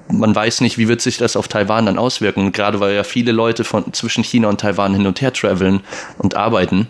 Man 0.10 0.36
weiß 0.36 0.62
nicht, 0.62 0.78
wie 0.78 0.88
wird 0.88 1.02
sich 1.02 1.18
das 1.18 1.36
auf 1.36 1.48
Taiwan 1.48 1.88
dann 1.88 1.98
auswirken. 1.98 2.52
Gerade 2.52 2.80
weil 2.80 2.94
ja 2.94 3.04
viele 3.04 3.32
Leute 3.32 3.64
von 3.64 3.92
zwischen 3.94 4.24
China 4.24 4.50
und 4.50 4.62
Taiwan 4.62 4.94
hin 4.94 5.08
und 5.08 5.20
her 5.22 5.34
traveln 5.34 5.82
und 6.18 6.36
arbeiten. 6.36 6.88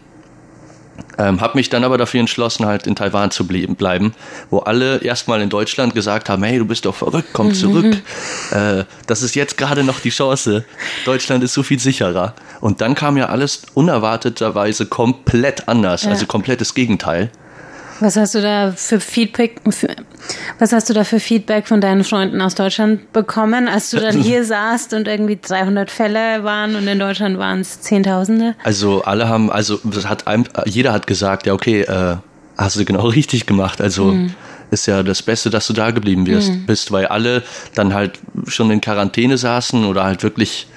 Ähm, 1.19 1.41
habe 1.41 1.57
mich 1.57 1.69
dann 1.69 1.83
aber 1.83 1.97
dafür 1.97 2.19
entschlossen, 2.19 2.65
halt 2.65 2.85
in 2.85 2.95
Taiwan 2.95 3.31
zu 3.31 3.47
ble 3.47 3.67
bleiben, 3.67 4.13
wo 4.49 4.59
alle 4.59 4.97
erstmal 4.99 5.41
in 5.41 5.49
Deutschland 5.49 5.95
gesagt 5.95 6.29
haben, 6.29 6.43
hey, 6.43 6.59
du 6.59 6.65
bist 6.65 6.85
doch 6.85 6.95
verrückt, 6.95 7.29
komm 7.33 7.53
zurück. 7.53 7.97
Äh, 8.51 8.83
das 9.07 9.21
ist 9.23 9.35
jetzt 9.35 9.57
gerade 9.57 9.83
noch 9.83 9.99
die 9.99 10.09
Chance. 10.11 10.63
Deutschland 11.05 11.43
ist 11.43 11.53
so 11.53 11.63
viel 11.63 11.79
sicherer. 11.79 12.33
Und 12.61 12.81
dann 12.81 12.95
kam 12.95 13.17
ja 13.17 13.27
alles 13.27 13.63
unerwarteterweise 13.73 14.85
komplett 14.85 15.67
anders, 15.67 16.03
Ja. 16.03 16.11
also 16.11 16.25
komplettes 16.27 16.73
Gegenteil. 16.73 17.31
Was 17.99 18.15
hast 18.15 18.35
du 18.35 18.41
da 18.41 18.71
für 18.71 18.99
Feedback? 18.99 19.61
Für, 19.69 19.95
was 20.59 20.71
hast 20.71 20.89
du 20.89 20.93
da 20.93 21.03
für 21.03 21.19
Feedback 21.19 21.67
von 21.67 21.81
deinen 21.81 22.03
Freunden 22.03 22.41
aus 22.41 22.55
Deutschland 22.55 23.11
bekommen, 23.13 23.67
als 23.67 23.89
du 23.89 23.99
dann 23.99 24.21
hier 24.21 24.43
saßt 24.43 24.93
und 24.93 25.07
irgendwie 25.07 25.39
300 25.41 25.89
Fälle 25.89 26.43
waren 26.43 26.75
und 26.75 26.87
in 26.87 26.99
Deutschland 26.99 27.37
waren 27.37 27.61
es 27.61 27.81
Zehntausende? 27.81 28.55
Also 28.63 29.03
alle 29.03 29.27
haben, 29.27 29.51
also 29.51 29.79
das 29.83 30.07
hat 30.07 30.27
einem, 30.27 30.45
jeder 30.65 30.93
hat 30.93 31.07
gesagt, 31.07 31.47
ja 31.47 31.53
okay, 31.53 31.81
äh, 31.81 32.17
hast 32.57 32.79
du 32.79 32.85
genau 32.85 33.07
richtig 33.07 33.45
gemacht. 33.45 33.81
Also 33.81 34.15
ist 34.69 34.85
ja 34.85 35.03
das 35.03 35.21
Beste, 35.21 35.49
dass 35.49 35.67
du 35.67 35.73
da 35.73 35.91
geblieben 35.91 36.27
wirst, 36.27 36.51
bist, 36.65 36.91
weil 36.91 37.07
alle 37.07 37.43
dann 37.73 37.93
halt 37.93 38.19
schon 38.47 38.69
in 38.69 38.81
Quarantäne 38.81 39.37
saßen 39.37 39.85
oder 39.85 40.03
halt 40.03 40.23
wirklich 40.23 40.67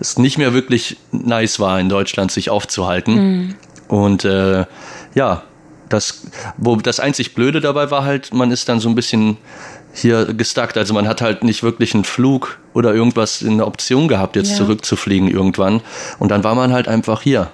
es 0.00 0.18
nicht 0.18 0.38
mehr 0.38 0.54
wirklich 0.54 0.96
nice 1.12 1.60
war 1.60 1.78
in 1.78 1.88
Deutschland 1.88 2.30
sich 2.30 2.50
aufzuhalten. 2.50 3.54
Und 3.88 4.24
äh, 4.24 4.64
ja, 5.14 5.42
das, 5.88 6.22
wo 6.56 6.76
das 6.76 7.00
einzig 7.00 7.34
Blöde 7.34 7.60
dabei 7.60 7.90
war 7.90 8.04
halt, 8.04 8.32
man 8.32 8.50
ist 8.50 8.68
dann 8.68 8.80
so 8.80 8.88
ein 8.88 8.94
bisschen 8.94 9.36
hier 9.92 10.34
gestuckt. 10.34 10.76
Also 10.76 10.92
man 10.92 11.06
hat 11.06 11.20
halt 11.22 11.44
nicht 11.44 11.62
wirklich 11.62 11.94
einen 11.94 12.04
Flug 12.04 12.58
oder 12.72 12.92
irgendwas 12.94 13.42
in 13.42 13.58
der 13.58 13.66
Option 13.66 14.08
gehabt, 14.08 14.34
jetzt 14.36 14.50
Ja. 14.50 14.56
zurückzufliegen 14.56 15.28
irgendwann. 15.28 15.80
Und 16.18 16.30
dann 16.30 16.42
war 16.42 16.54
man 16.54 16.72
halt 16.72 16.88
einfach 16.88 17.22
hier. 17.22 17.50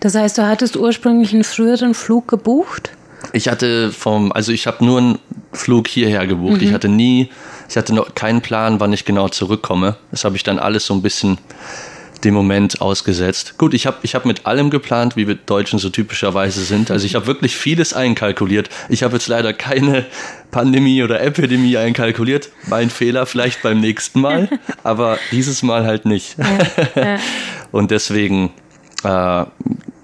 Das 0.00 0.14
heißt, 0.14 0.38
du 0.38 0.46
hattest 0.46 0.76
ursprünglich 0.76 1.32
einen 1.32 1.44
früheren 1.44 1.94
Flug 1.94 2.26
gebucht? 2.28 2.90
Ich 3.32 3.48
hatte 3.48 3.90
vom, 3.92 4.32
also 4.32 4.52
ich 4.52 4.66
habe 4.66 4.84
nur 4.84 4.98
einen 4.98 5.18
Flug 5.52 5.88
hierher 5.88 6.26
gebucht. 6.26 6.60
Ich 6.62 6.72
hatte 6.72 6.88
nie, 6.88 7.30
ich 7.68 7.76
hatte 7.76 7.94
noch 7.94 8.14
keinen 8.14 8.42
Plan, 8.42 8.80
wann 8.80 8.92
ich 8.92 9.04
genau 9.04 9.28
zurückkomme. 9.28 9.96
Das 10.10 10.24
habe 10.24 10.36
ich 10.36 10.42
dann 10.42 10.58
alles 10.58 10.84
so 10.86 10.94
ein 10.94 11.00
bisschen 11.00 11.38
dem 12.24 12.34
Moment 12.34 12.80
ausgesetzt. 12.80 13.58
Gut, 13.58 13.74
ich 13.74 13.86
habe 13.86 13.98
ich 14.02 14.14
hab 14.14 14.24
mit 14.24 14.46
allem 14.46 14.70
geplant, 14.70 15.16
wie 15.16 15.28
wir 15.28 15.34
Deutschen 15.34 15.78
so 15.78 15.90
typischerweise 15.90 16.64
sind. 16.64 16.90
Also 16.90 17.06
ich 17.06 17.14
habe 17.14 17.26
wirklich 17.26 17.56
vieles 17.56 17.92
einkalkuliert. 17.92 18.68
Ich 18.88 19.02
habe 19.02 19.14
jetzt 19.14 19.28
leider 19.28 19.52
keine 19.52 20.06
Pandemie 20.50 21.02
oder 21.02 21.20
Epidemie 21.20 21.76
einkalkuliert. 21.76 22.50
Mein 22.66 22.90
Fehler 22.90 23.26
vielleicht 23.26 23.62
beim 23.62 23.80
nächsten 23.80 24.20
Mal, 24.20 24.48
aber 24.82 25.18
dieses 25.30 25.62
Mal 25.62 25.84
halt 25.86 26.06
nicht. 26.06 26.36
Und 27.72 27.90
deswegen 27.90 28.52
äh, 29.02 29.44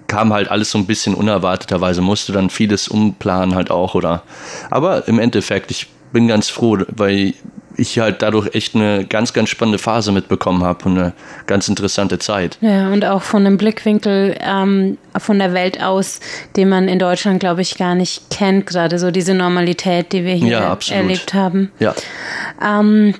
kam 0.07 0.33
halt 0.33 0.49
alles 0.49 0.71
so 0.71 0.77
ein 0.77 0.85
bisschen 0.85 1.15
unerwarteterweise, 1.15 2.01
musste 2.01 2.33
dann 2.33 2.49
vieles 2.49 2.87
umplanen 2.87 3.55
halt 3.55 3.71
auch, 3.71 3.95
oder? 3.95 4.23
Aber 4.69 5.07
im 5.07 5.19
Endeffekt, 5.19 5.71
ich 5.71 5.87
bin 6.11 6.27
ganz 6.27 6.49
froh, 6.49 6.79
weil 6.89 7.33
ich 7.81 7.99
halt 7.99 8.21
dadurch 8.21 8.53
echt 8.53 8.75
eine 8.75 9.05
ganz, 9.05 9.33
ganz 9.33 9.49
spannende 9.49 9.79
Phase 9.79 10.11
mitbekommen 10.11 10.63
habe 10.63 10.85
und 10.85 10.97
eine 10.97 11.13
ganz 11.47 11.67
interessante 11.67 12.19
Zeit. 12.19 12.57
Ja, 12.61 12.91
und 12.91 13.03
auch 13.05 13.23
von 13.23 13.45
einem 13.45 13.57
Blickwinkel 13.57 14.37
ähm, 14.39 14.97
von 15.17 15.39
der 15.39 15.53
Welt 15.53 15.83
aus, 15.83 16.19
den 16.55 16.69
man 16.69 16.87
in 16.87 16.99
Deutschland, 16.99 17.39
glaube 17.39 17.61
ich, 17.61 17.77
gar 17.77 17.95
nicht 17.95 18.29
kennt, 18.29 18.67
gerade 18.67 18.99
so 18.99 19.11
diese 19.11 19.33
Normalität, 19.33 20.13
die 20.13 20.23
wir 20.23 20.33
hier 20.33 20.59
Ja, 20.59 20.77
erlebt 20.91 21.33
haben. 21.33 21.71
Ja. 21.79 21.95
Ähm, 22.63 23.15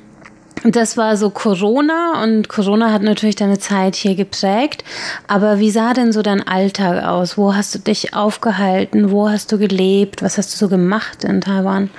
das 0.63 0.97
war 0.97 1.17
so 1.17 1.29
Corona 1.29 2.21
und 2.23 2.49
Corona 2.49 2.91
hat 2.91 3.01
natürlich 3.01 3.35
deine 3.35 3.59
Zeit 3.59 3.95
hier 3.95 4.15
geprägt. 4.15 4.83
Aber 5.27 5.59
wie 5.59 5.71
sah 5.71 5.93
denn 5.93 6.11
so 6.11 6.21
dein 6.21 6.47
Alltag 6.47 7.03
aus? 7.03 7.37
Wo 7.37 7.55
hast 7.55 7.73
du 7.73 7.79
dich 7.79 8.13
aufgehalten? 8.13 9.11
Wo 9.11 9.29
hast 9.29 9.51
du 9.51 9.57
gelebt? 9.57 10.21
Was 10.21 10.37
hast 10.37 10.53
du 10.53 10.57
so 10.57 10.67
gemacht 10.67 11.23
in 11.23 11.41
Taiwan? 11.41 11.89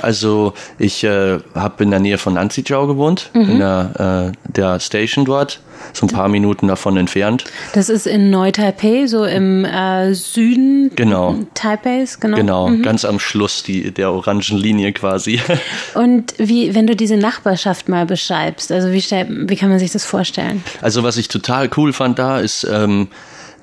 Also 0.00 0.54
ich 0.78 1.04
äh, 1.04 1.38
habe 1.54 1.84
in 1.84 1.90
der 1.90 2.00
Nähe 2.00 2.18
von 2.18 2.34
Nanzijau 2.34 2.86
gewohnt, 2.86 3.30
in 3.34 3.58
der, 3.58 4.32
äh, 4.34 4.52
der 4.52 4.80
Station 4.80 5.24
dort, 5.24 5.60
so 5.92 6.06
ein 6.06 6.10
paar 6.10 6.28
Minuten 6.28 6.68
davon 6.68 6.96
entfernt. 6.96 7.44
Das 7.74 7.88
ist 7.88 8.06
in 8.06 8.30
Neu-Taipei, 8.30 9.06
so 9.06 9.24
im 9.24 9.64
äh, 9.64 10.14
Süden 10.14 10.90
Genau. 10.96 11.36
Taipeis, 11.54 12.20
genau. 12.20 12.36
Genau, 12.36 12.70
ganz 12.82 13.04
am 13.04 13.18
Schluss 13.18 13.62
die, 13.62 13.90
der 13.92 14.10
orangen 14.10 14.58
Linie 14.58 14.92
quasi. 14.92 15.40
Und 15.94 16.34
wie, 16.38 16.74
wenn 16.74 16.86
du 16.86 16.96
diese 16.96 17.16
Nachbarschaft 17.16 17.88
mal 17.88 18.06
beschreibst, 18.06 18.72
also 18.72 18.92
wie, 18.92 19.02
wie 19.02 19.56
kann 19.56 19.68
man 19.68 19.78
sich 19.78 19.92
das 19.92 20.04
vorstellen? 20.04 20.62
Also 20.80 21.02
was 21.02 21.16
ich 21.16 21.28
total 21.28 21.70
cool 21.76 21.92
fand 21.92 22.18
da 22.18 22.38
ist, 22.40 22.64
ähm, 22.70 23.08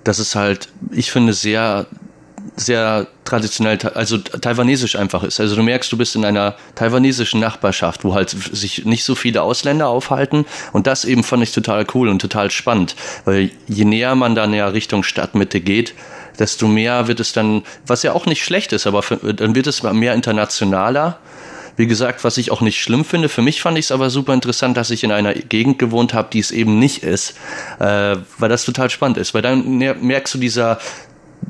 dass 0.03 0.19
es 0.19 0.35
halt, 0.35 0.69
ich 0.91 1.11
finde, 1.11 1.33
sehr, 1.33 1.85
sehr 2.59 3.07
traditionell, 3.25 3.77
also 3.93 4.17
taiwanesisch 4.17 4.95
einfach 4.95 5.23
ist. 5.23 5.39
Also 5.39 5.55
du 5.55 5.63
merkst, 5.63 5.91
du 5.91 5.97
bist 5.97 6.15
in 6.15 6.25
einer 6.25 6.55
taiwanesischen 6.75 7.39
Nachbarschaft, 7.39 8.03
wo 8.03 8.13
halt 8.13 8.29
sich 8.29 8.85
nicht 8.85 9.03
so 9.03 9.15
viele 9.15 9.41
Ausländer 9.41 9.87
aufhalten. 9.87 10.45
Und 10.73 10.87
das 10.87 11.05
eben 11.05 11.23
fand 11.23 11.43
ich 11.43 11.51
total 11.51 11.85
cool 11.93 12.09
und 12.09 12.19
total 12.19 12.51
spannend. 12.51 12.95
Weil 13.25 13.51
je 13.67 13.85
näher 13.85 14.15
man 14.15 14.35
dann 14.35 14.53
ja 14.53 14.67
Richtung 14.67 15.03
Stadtmitte 15.03 15.61
geht, 15.61 15.93
desto 16.37 16.67
mehr 16.67 17.07
wird 17.07 17.19
es 17.19 17.33
dann, 17.33 17.63
was 17.85 18.03
ja 18.03 18.13
auch 18.13 18.25
nicht 18.25 18.43
schlecht 18.43 18.73
ist, 18.73 18.87
aber 18.87 19.03
für, 19.03 19.17
dann 19.33 19.55
wird 19.55 19.67
es 19.67 19.83
mehr 19.83 20.13
internationaler. 20.13 21.19
Wie 21.75 21.87
gesagt, 21.87 22.25
was 22.25 22.37
ich 22.37 22.51
auch 22.51 22.59
nicht 22.59 22.81
schlimm 22.81 23.05
finde, 23.05 23.29
für 23.29 23.41
mich 23.41 23.61
fand 23.61 23.77
ich 23.77 23.85
es 23.85 23.91
aber 23.93 24.09
super 24.09 24.33
interessant, 24.33 24.75
dass 24.75 24.89
ich 24.89 25.05
in 25.05 25.13
einer 25.13 25.33
Gegend 25.33 25.79
gewohnt 25.79 26.13
habe, 26.13 26.27
die 26.33 26.39
es 26.39 26.51
eben 26.51 26.77
nicht 26.77 27.03
ist, 27.03 27.35
äh, 27.79 28.17
weil 28.37 28.49
das 28.49 28.65
total 28.65 28.89
spannend 28.89 29.17
ist. 29.17 29.33
Weil 29.33 29.43
dann 29.43 29.77
mer- 29.77 29.95
merkst 29.95 30.33
du 30.33 30.39
dieser 30.39 30.79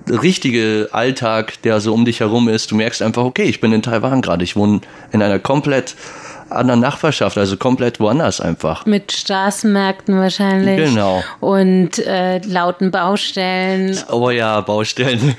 richtige 0.10 0.90
Alltag, 0.92 1.62
der 1.64 1.80
so 1.80 1.94
um 1.94 2.06
dich 2.06 2.20
herum 2.20 2.50
ist, 2.50 2.72
du 2.72 2.76
merkst 2.76 3.02
einfach, 3.02 3.24
okay, 3.24 3.44
ich 3.44 3.62
bin 3.62 3.74
in 3.74 3.82
Taiwan 3.82 4.22
gerade, 4.22 4.44
ich 4.44 4.56
wohne 4.56 4.82
in 5.12 5.22
einer 5.22 5.40
komplett 5.40 5.96
anderen 6.50 6.80
Nachbarschaft, 6.80 7.38
also 7.38 7.58
komplett 7.58 8.00
woanders 8.00 8.42
einfach. 8.42 8.86
Mit 8.86 9.12
Straßenmärkten 9.12 10.18
wahrscheinlich. 10.18 10.78
Genau. 10.78 11.24
Und 11.40 12.00
äh, 12.00 12.40
lauten 12.40 12.92
Baustellen, 12.92 13.98
Oh 14.10 14.30
ja, 14.30 14.62
Baustellen. 14.62 15.36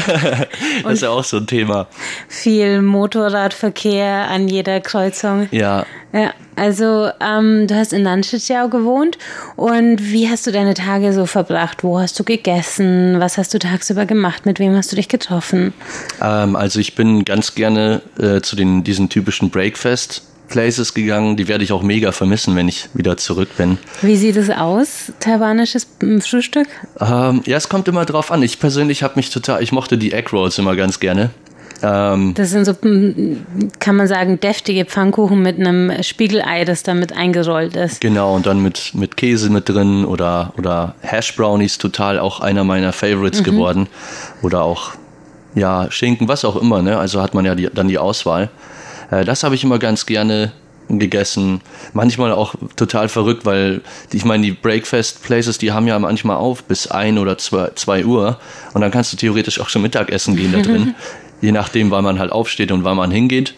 das 0.82 0.94
ist 0.94 1.02
ja 1.02 1.10
auch 1.10 1.24
so 1.24 1.38
ein 1.38 1.46
Thema. 1.46 1.86
viel 2.28 2.82
Motorradverkehr 2.82 4.28
an 4.28 4.48
jeder 4.48 4.80
Kreuzung. 4.80 5.48
Ja, 5.50 5.86
Ja, 6.12 6.32
also 6.60 7.08
ähm, 7.20 7.66
du 7.66 7.74
hast 7.74 7.94
in 7.94 8.02
Nanchijiao 8.02 8.68
gewohnt 8.68 9.16
und 9.56 10.12
wie 10.12 10.28
hast 10.28 10.46
du 10.46 10.52
deine 10.52 10.74
Tage 10.74 11.14
so 11.14 11.24
verbracht? 11.24 11.82
Wo 11.82 11.98
hast 11.98 12.20
du 12.20 12.24
gegessen? 12.24 13.18
Was 13.18 13.38
hast 13.38 13.54
du 13.54 13.58
tagsüber 13.58 14.04
gemacht? 14.04 14.44
Mit 14.44 14.58
wem 14.58 14.76
hast 14.76 14.92
du 14.92 14.96
dich 14.96 15.08
getroffen? 15.08 15.72
Ähm, 16.20 16.56
also 16.56 16.78
ich 16.78 16.94
bin 16.94 17.24
ganz 17.24 17.54
gerne 17.54 18.02
äh, 18.18 18.42
zu 18.42 18.56
den 18.56 18.84
diesen 18.84 19.08
typischen 19.08 19.48
Breakfast 19.48 20.22
Places 20.50 20.92
gegangen. 20.92 21.38
Die 21.38 21.48
werde 21.48 21.64
ich 21.64 21.72
auch 21.72 21.82
mega 21.82 22.12
vermissen, 22.12 22.54
wenn 22.56 22.68
ich 22.68 22.90
wieder 22.92 23.16
zurück 23.16 23.56
bin. 23.56 23.78
Wie 24.02 24.16
sieht 24.16 24.36
es 24.36 24.50
aus, 24.50 25.12
taiwanisches 25.18 25.86
mm, 26.02 26.18
Frühstück? 26.18 26.68
Ähm, 27.00 27.40
ja, 27.46 27.56
es 27.56 27.70
kommt 27.70 27.88
immer 27.88 28.04
drauf 28.04 28.30
an. 28.30 28.42
Ich 28.42 28.60
persönlich 28.60 29.02
habe 29.02 29.14
mich 29.16 29.30
total, 29.30 29.62
ich 29.62 29.72
mochte 29.72 29.96
die 29.96 30.12
Egg 30.12 30.28
Rolls 30.32 30.58
immer 30.58 30.76
ganz 30.76 31.00
gerne. 31.00 31.30
Ähm, 31.82 32.34
Das 32.34 32.50
sind 32.50 32.64
so, 32.64 32.72
mm, 32.72 33.70
kann 33.78 33.96
man 33.96 34.06
sagen, 34.06 34.38
deftige 34.40 34.84
Pfannkuchen 34.84 35.40
mit 35.42 35.58
einem 35.58 36.02
Spiegelei, 36.02 36.64
das 36.64 36.82
damit 36.82 37.12
eingerollt 37.16 37.76
ist. 37.76 38.00
genau, 38.00 38.34
und 38.34 38.46
dann 38.46 38.62
mit, 38.62 38.92
mit 38.94 39.16
Käse 39.16 39.50
mit 39.50 39.68
drin 39.68 40.04
oder, 40.04 40.52
oder 40.58 40.94
Hash 41.00 41.34
Brownies, 41.36 41.78
total 41.78 42.18
auch 42.18 42.40
einer 42.40 42.64
meiner 42.64 42.92
Favorites 42.92 43.42
geworden. 43.42 43.88
Oder 44.42 44.62
auch, 44.62 44.92
ja, 45.54 45.90
Schinken, 45.90 46.28
was 46.28 46.44
auch 46.44 46.56
immer, 46.56 46.82
ne? 46.82 46.98
Also 46.98 47.20
hat 47.22 47.34
man 47.34 47.44
ja 47.44 47.54
die, 47.54 47.68
dann 47.72 47.88
die 47.88 47.98
Auswahl. 47.98 48.50
Äh, 49.10 49.24
das 49.24 49.42
habe 49.42 49.54
ich 49.54 49.64
immer 49.64 49.78
ganz 49.78 50.06
gerne 50.06 50.52
gegessen. 50.98 51.60
Manchmal 51.92 52.32
auch 52.32 52.54
total 52.76 53.08
verrückt, 53.08 53.46
weil 53.46 53.80
ich 54.12 54.24
meine, 54.24 54.44
die 54.44 54.52
Breakfast 54.52 55.22
Places, 55.22 55.58
die 55.58 55.72
haben 55.72 55.86
ja 55.86 55.98
manchmal 55.98 56.36
auf 56.36 56.64
bis 56.64 56.88
ein 56.90 57.18
oder 57.18 57.38
zwei, 57.38 57.70
zwei 57.76 58.04
Uhr 58.04 58.38
und 58.74 58.80
dann 58.80 58.90
kannst 58.90 59.12
du 59.12 59.16
theoretisch 59.16 59.60
auch 59.60 59.68
schon 59.68 59.82
Mittagessen 59.82 60.34
gehen 60.36 60.52
da 60.52 60.60
drin, 60.60 60.94
je 61.40 61.52
nachdem, 61.52 61.90
wann 61.90 62.04
man 62.04 62.18
halt 62.18 62.32
aufsteht 62.32 62.72
und 62.72 62.84
wann 62.84 62.96
man 62.96 63.10
hingeht. 63.10 63.54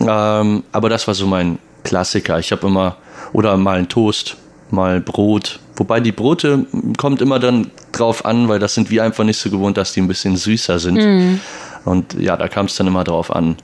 Ähm, 0.00 0.64
aber 0.72 0.88
das 0.88 1.06
war 1.06 1.14
so 1.14 1.26
mein 1.26 1.58
Klassiker. 1.84 2.38
Ich 2.38 2.52
habe 2.52 2.66
immer, 2.66 2.96
oder 3.32 3.56
mal 3.56 3.78
ein 3.78 3.88
Toast, 3.88 4.36
mal 4.70 5.00
Brot. 5.00 5.60
Wobei 5.76 6.00
die 6.00 6.12
Brote 6.12 6.66
kommt 6.96 7.20
immer 7.20 7.38
dann 7.38 7.70
drauf 7.92 8.24
an, 8.24 8.48
weil 8.48 8.58
das 8.58 8.74
sind 8.74 8.90
wir 8.90 9.02
einfach 9.04 9.24
nicht 9.24 9.38
so 9.38 9.50
gewohnt, 9.50 9.76
dass 9.76 9.92
die 9.92 10.00
ein 10.00 10.08
bisschen 10.08 10.36
süßer 10.36 10.78
sind. 10.78 10.96
Mhm. 10.96 11.40
Und 11.84 12.14
ja, 12.14 12.36
da 12.36 12.48
kam 12.48 12.66
es 12.66 12.76
dann 12.76 12.86
immer 12.86 13.04
drauf 13.04 13.34
an. 13.34 13.56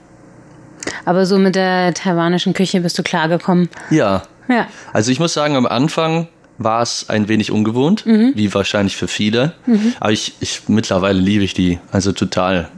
Aber 1.04 1.26
so 1.26 1.38
mit 1.38 1.54
der 1.54 1.94
taiwanischen 1.94 2.52
Küche 2.52 2.80
bist 2.80 2.98
du 2.98 3.02
klargekommen. 3.02 3.68
Ja. 3.90 4.22
Ja. 4.48 4.66
Also 4.92 5.12
ich 5.12 5.20
muss 5.20 5.32
sagen, 5.32 5.56
am 5.56 5.66
Anfang 5.66 6.28
war 6.58 6.82
es 6.82 7.08
ein 7.08 7.28
wenig 7.28 7.52
ungewohnt, 7.52 8.04
wie 8.04 8.52
wahrscheinlich 8.52 8.96
für 8.96 9.08
viele. 9.08 9.54
Aber 10.00 10.12
ich, 10.12 10.34
ich 10.40 10.62
mittlerweile 10.68 11.18
liebe 11.18 11.44
ich 11.44 11.54
die. 11.54 11.78
Also 11.92 12.12
total, 12.12 12.68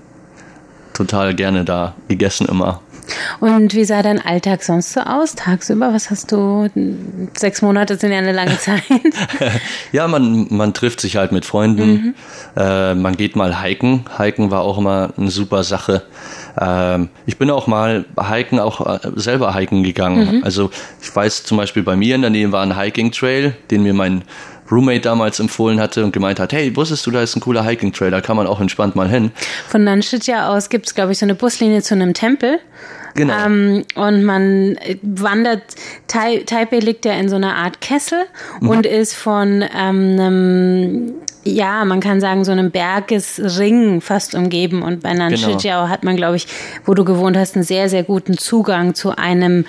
total 0.95 1.35
gerne 1.35 1.65
da 1.65 1.95
gegessen 2.09 2.47
immer. 2.47 2.81
Und 3.41 3.75
wie 3.75 3.85
sah 3.85 4.03
dein 4.03 4.25
Alltag 4.25 4.63
sonst 4.63 4.93
so 4.93 5.01
aus? 5.01 5.35
Tagsüber, 5.35 5.93
was 5.93 6.11
hast 6.11 6.31
du? 6.33 6.69
Sechs 7.37 7.63
Monate 7.63 7.97
sind 7.97 8.13
ja 8.13 8.19
eine 8.19 8.33
lange 8.33 8.59
Zeit. 8.59 8.83
Ja, 9.93 10.09
man, 10.09 10.47
man 10.51 10.73
trifft 10.73 11.01
sich 11.01 11.17
halt 11.17 11.33
mit 11.33 11.45
Freunden. 11.45 12.15
Äh, 12.57 12.95
man 12.95 13.17
geht 13.17 13.37
mal 13.37 13.63
hiken. 13.63 14.05
Hiken 14.19 14.51
war 14.51 14.63
auch 14.63 14.79
immer 14.79 15.11
eine 15.17 15.31
super 15.31 15.65
Sache. 15.65 16.03
Ähm, 16.59 17.09
ich 17.27 17.37
bin 17.37 17.51
auch 17.51 17.67
mal 17.67 18.07
hiken, 18.31 18.59
auch 18.59 18.87
äh, 18.87 19.11
selber 19.17 19.55
hiken 19.55 19.83
gegangen. 19.83 20.43
Also 20.45 20.71
ich 21.03 21.15
weiß 21.15 21.45
zum 21.45 21.59
Beispiel 21.59 21.83
bei 21.83 21.97
mir 21.97 22.15
in 22.15 22.23
der 22.23 22.31
Nähe 22.31 22.53
war 22.53 22.63
ein 22.63 22.79
Hiking 22.79 23.13
Trail, 23.13 23.55
den 23.71 23.83
mir 23.83 23.95
mein 23.95 24.23
Roommate 24.73 25.03
damals 25.03 25.39
empfohlen 25.39 25.81
hatte 25.81 26.05
und 26.05 26.13
gemeint 26.13 26.41
hat, 26.41 26.53
hey, 26.53 26.75
wusstest 26.75 27.07
du, 27.07 27.11
da 27.11 27.23
ist 27.23 27.37
ein 27.37 27.41
cooler 27.41 27.65
Hiking 27.65 27.93
Trail, 27.93 28.11
da 28.11 28.21
kann 28.21 28.37
man 28.37 28.47
auch 28.47 28.61
entspannt 28.61 28.97
mal 28.97 29.09
hin. 29.09 29.31
Von 29.69 29.85
Nanshijia 29.85 30.49
aus 30.49 30.69
gibt 30.71 30.87
es, 30.87 30.95
glaube 30.95 31.13
ich, 31.13 31.19
so 31.19 31.27
eine 31.27 31.35
Buslinie 31.35 31.83
zu 31.83 31.95
einem 31.95 32.15
Tempel. 32.15 32.59
Genau. 33.15 33.35
Ähm, 33.47 33.85
und 33.95 34.25
man 34.25 34.77
äh, 34.77 34.97
wandert, 35.03 35.63
tai, 36.09 36.39
Taipei 36.47 36.79
liegt 36.79 37.05
ja 37.05 37.13
in 37.13 37.29
so 37.29 37.37
einer 37.37 37.57
Art 37.57 37.81
Kessel 37.81 38.25
und 38.61 38.87
ist 38.87 39.15
von 39.15 39.65
ähm, 39.77 40.19
einem, 40.19 41.15
ja, 41.45 41.85
man 41.85 42.01
kann 42.01 42.21
sagen, 42.21 42.45
so 42.45 42.53
einem 42.53 42.71
Bergesring 42.71 44.01
fast 44.01 44.35
umgeben. 44.35 44.83
Und 44.83 45.03
bei 45.03 45.13
Nanxijiao 45.13 45.89
hat 45.89 46.05
man, 46.05 46.17
glaube 46.17 46.37
ich, 46.37 46.47
wo 46.85 46.95
du 46.95 47.05
gewohnt 47.05 47.37
hast, 47.37 47.57
einen 47.57 47.65
sehr, 47.65 47.89
sehr 47.89 48.05
guten 48.05 48.39
Zugang 48.39 48.95
zu 48.95 49.17
einem, 49.17 49.67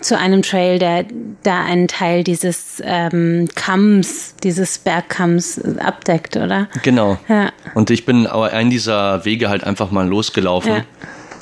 zu 0.00 0.18
einem 0.18 0.42
Trail, 0.42 0.78
der 0.78 1.04
da 1.44 1.62
einen 1.64 1.88
Teil 1.88 2.24
dieses 2.24 2.82
ähm, 2.84 3.48
Kamms, 3.54 4.34
dieses 4.42 4.78
Bergkamms 4.78 5.60
abdeckt, 5.78 6.36
oder? 6.36 6.68
Genau. 6.82 7.18
Ja. 7.28 7.50
Und 7.74 7.90
ich 7.90 8.04
bin 8.04 8.26
aber 8.26 8.52
einen 8.52 8.70
dieser 8.70 9.24
Wege 9.24 9.48
halt 9.48 9.64
einfach 9.64 9.90
mal 9.90 10.06
losgelaufen. 10.06 10.72
Ja. 10.72 10.84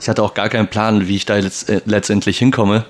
Ich 0.07 0.09
hatte 0.09 0.23
auch 0.23 0.35
gar 0.35 0.49
keinen 0.49 0.69
Plan, 0.69 1.09
wie 1.09 1.17
ich 1.17 1.27
da 1.27 1.35
letzt, 1.35 1.69
äh, 1.69 1.81
letztendlich 1.85 2.39
hinkomme. 2.39 2.85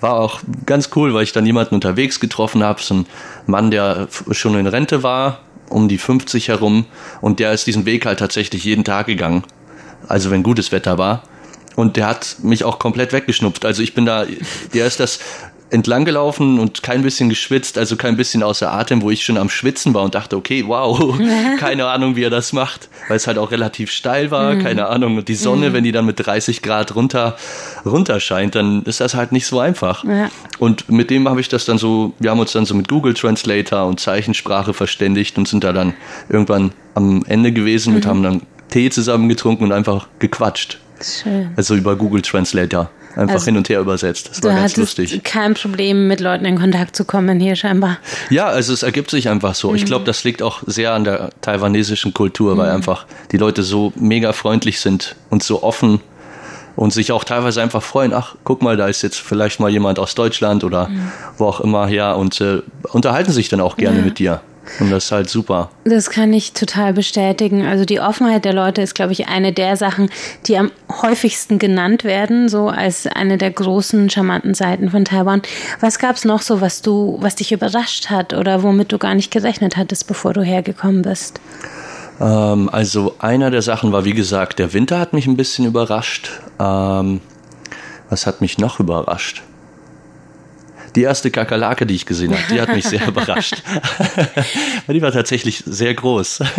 War 0.00 0.14
auch 0.14 0.40
ganz 0.66 0.90
cool, 0.96 1.14
weil 1.14 1.22
ich 1.22 1.30
dann 1.30 1.46
jemanden 1.46 1.76
unterwegs 1.76 2.18
getroffen 2.18 2.64
habe. 2.64 2.82
So 2.82 2.94
ein 2.94 3.06
Mann, 3.46 3.70
der 3.70 4.08
schon 4.32 4.58
in 4.58 4.66
Rente 4.66 5.04
war, 5.04 5.38
um 5.68 5.86
die 5.86 5.98
50 5.98 6.48
herum. 6.48 6.86
Und 7.20 7.38
der 7.38 7.52
ist 7.52 7.68
diesen 7.68 7.86
Weg 7.86 8.06
halt 8.06 8.18
tatsächlich 8.18 8.64
jeden 8.64 8.82
Tag 8.82 9.06
gegangen. 9.06 9.44
Also 10.08 10.32
wenn 10.32 10.42
gutes 10.42 10.72
Wetter 10.72 10.98
war. 10.98 11.22
Und 11.76 11.96
der 11.96 12.08
hat 12.08 12.38
mich 12.42 12.64
auch 12.64 12.80
komplett 12.80 13.12
weggeschnupft. 13.12 13.64
Also 13.64 13.84
ich 13.84 13.94
bin 13.94 14.04
da, 14.04 14.26
der 14.74 14.84
ist 14.84 14.98
das 14.98 15.20
entlang 15.70 16.04
gelaufen 16.04 16.58
und 16.60 16.82
kein 16.82 17.02
bisschen 17.02 17.28
geschwitzt, 17.28 17.76
also 17.76 17.96
kein 17.96 18.16
bisschen 18.16 18.42
außer 18.42 18.72
Atem, 18.72 19.02
wo 19.02 19.10
ich 19.10 19.24
schon 19.24 19.36
am 19.36 19.48
Schwitzen 19.48 19.94
war 19.94 20.04
und 20.04 20.14
dachte, 20.14 20.36
okay, 20.36 20.64
wow, 20.66 21.18
keine 21.58 21.86
Ahnung, 21.86 22.14
wie 22.14 22.22
er 22.22 22.30
das 22.30 22.52
macht, 22.52 22.88
weil 23.08 23.16
es 23.16 23.26
halt 23.26 23.38
auch 23.38 23.50
relativ 23.50 23.90
steil 23.90 24.30
war, 24.30 24.56
keine 24.56 24.86
Ahnung. 24.86 25.16
Und 25.16 25.28
die 25.28 25.34
Sonne, 25.34 25.72
wenn 25.72 25.82
die 25.82 25.92
dann 25.92 26.06
mit 26.06 26.24
30 26.24 26.62
Grad 26.62 26.94
runter, 26.94 27.36
runter 27.84 28.20
scheint, 28.20 28.54
dann 28.54 28.82
ist 28.84 29.00
das 29.00 29.14
halt 29.14 29.32
nicht 29.32 29.46
so 29.46 29.58
einfach. 29.58 30.04
Ja. 30.04 30.30
Und 30.58 30.88
mit 30.88 31.10
dem 31.10 31.28
habe 31.28 31.40
ich 31.40 31.48
das 31.48 31.64
dann 31.64 31.78
so, 31.78 32.12
wir 32.18 32.30
haben 32.30 32.38
uns 32.38 32.52
dann 32.52 32.64
so 32.64 32.74
mit 32.74 32.88
Google 32.88 33.14
Translator 33.14 33.86
und 33.86 33.98
Zeichensprache 33.98 34.72
verständigt 34.72 35.36
und 35.36 35.48
sind 35.48 35.64
da 35.64 35.72
dann 35.72 35.94
irgendwann 36.28 36.72
am 36.94 37.24
Ende 37.26 37.52
gewesen 37.52 37.96
und 37.96 38.06
haben 38.06 38.22
dann 38.22 38.42
Tee 38.70 38.90
zusammen 38.90 39.28
getrunken 39.28 39.64
und 39.64 39.72
einfach 39.72 40.08
gequatscht. 40.18 40.78
Schön. 41.02 41.50
Also 41.56 41.74
über 41.74 41.96
Google 41.96 42.22
Translator. 42.22 42.90
Einfach 43.16 43.34
Also, 43.34 43.46
hin 43.46 43.56
und 43.56 43.68
her 43.70 43.80
übersetzt. 43.80 44.28
Das 44.30 44.40
Du 44.40 44.48
war 44.48 44.54
ganz 44.56 44.76
lustig. 44.76 45.24
kein 45.24 45.54
Problem, 45.54 46.06
mit 46.06 46.20
Leuten 46.20 46.44
in 46.44 46.58
Kontakt 46.58 46.94
zu 46.94 47.04
kommen 47.06 47.40
hier 47.40 47.56
scheinbar. 47.56 47.96
Ja, 48.30 48.46
also 48.46 48.72
es 48.74 48.82
ergibt 48.82 49.10
sich 49.10 49.28
einfach 49.28 49.54
so. 49.54 49.74
Ich 49.74 49.84
glaube, 49.86 50.04
das 50.04 50.22
liegt 50.22 50.42
auch 50.42 50.62
sehr 50.66 50.92
an 50.92 51.04
der 51.04 51.30
taiwanesischen 51.40 52.12
Kultur, 52.14 52.56
weil 52.58 52.70
einfach 52.70 53.06
die 53.32 53.38
Leute 53.38 53.62
so 53.62 53.92
mega 53.96 54.32
freundlich 54.34 54.80
sind 54.80 55.16
und 55.30 55.42
so 55.42 55.62
offen 55.62 56.00
und 56.76 56.92
sich 56.92 57.10
auch 57.10 57.24
teilweise 57.24 57.62
einfach 57.62 57.82
freuen, 57.82 58.12
ach, 58.12 58.34
guck 58.44 58.60
mal, 58.60 58.76
da 58.76 58.86
ist 58.86 59.00
jetzt 59.02 59.16
vielleicht 59.18 59.60
mal 59.60 59.70
jemand 59.70 59.98
aus 59.98 60.14
Deutschland 60.14 60.62
oder 60.62 60.90
wo 61.38 61.46
auch 61.46 61.60
immer 61.60 61.86
her 61.86 62.18
und 62.18 62.38
äh, 62.42 62.60
unterhalten 62.92 63.32
sich 63.32 63.48
dann 63.48 63.60
auch 63.60 63.78
gerne 63.78 63.98
Ja. 64.00 64.04
mit 64.04 64.18
dir. 64.18 64.42
Und 64.80 64.90
das 64.90 65.06
ist 65.06 65.12
halt 65.12 65.30
super. 65.30 65.70
Das 65.84 66.10
kann 66.10 66.32
ich 66.32 66.52
total 66.52 66.92
bestätigen. 66.92 67.64
Also 67.64 67.84
die 67.84 68.00
Offenheit 68.00 68.44
der 68.44 68.52
Leute 68.52 68.82
ist, 68.82 68.94
glaube 68.94 69.12
ich, 69.12 69.28
eine 69.28 69.52
der 69.52 69.76
Sachen, 69.76 70.10
die 70.46 70.58
am 70.58 70.70
häufigsten 71.02 71.58
genannt 71.58 72.04
werden, 72.04 72.48
so 72.48 72.68
als 72.68 73.06
eine 73.06 73.38
der 73.38 73.50
großen 73.50 74.10
charmanten 74.10 74.54
Seiten 74.54 74.90
von 74.90 75.04
Taiwan. 75.04 75.42
Was 75.80 75.98
gab 75.98 76.16
es 76.16 76.24
noch 76.24 76.42
so, 76.42 76.60
was 76.60 76.82
du, 76.82 77.18
was 77.20 77.36
dich 77.36 77.52
überrascht 77.52 78.10
hat 78.10 78.34
oder 78.34 78.62
womit 78.62 78.92
du 78.92 78.98
gar 78.98 79.14
nicht 79.14 79.30
gerechnet 79.30 79.76
hattest, 79.76 80.06
bevor 80.06 80.32
du 80.32 80.42
hergekommen 80.42 81.02
bist? 81.02 81.40
Ähm, 82.20 82.68
also 82.70 83.14
einer 83.18 83.50
der 83.50 83.62
Sachen 83.62 83.92
war, 83.92 84.04
wie 84.04 84.14
gesagt, 84.14 84.58
der 84.58 84.72
Winter 84.72 84.98
hat 84.98 85.12
mich 85.12 85.26
ein 85.26 85.36
bisschen 85.36 85.66
überrascht. 85.66 86.30
Ähm, 86.58 87.20
was 88.08 88.26
hat 88.26 88.40
mich 88.40 88.58
noch 88.58 88.80
überrascht? 88.80 89.42
Die 90.96 91.02
erste 91.02 91.30
Kakerlake, 91.30 91.86
die 91.86 91.94
ich 91.94 92.06
gesehen 92.06 92.32
habe, 92.32 92.42
die 92.50 92.60
hat 92.60 92.74
mich 92.74 92.84
sehr 92.86 93.06
überrascht. 93.08 93.62
Die 94.88 95.02
war 95.02 95.12
tatsächlich 95.12 95.62
sehr 95.66 95.94
groß. 95.94 96.40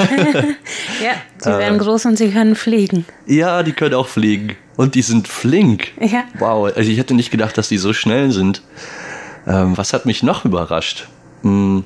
Ja, 1.03 1.11
sie 1.39 1.49
Äh. 1.49 1.59
werden 1.59 1.77
groß 1.79 2.05
und 2.05 2.17
sie 2.17 2.31
können 2.31 2.55
fliegen. 2.55 3.05
ja, 3.27 3.61
die 3.63 3.71
können 3.73 3.93
auch 3.95 4.07
fliegen. 4.07 4.55
Und 4.77 4.95
die 4.95 5.01
sind 5.01 5.27
flink. 5.27 5.89
Ja. 5.99 6.23
Wow, 6.39 6.71
also 6.75 6.89
ich 6.89 6.97
hätte 6.97 7.13
nicht 7.13 7.31
gedacht, 7.31 7.57
dass 7.57 7.67
die 7.67 7.77
so 7.77 7.93
schnell 7.93 8.31
sind. 8.31 8.61
Ähm, 9.47 9.77
was 9.77 9.93
hat 9.93 10.05
mich 10.05 10.23
noch 10.23 10.45
überrascht? 10.45 11.07
Hm. 11.43 11.83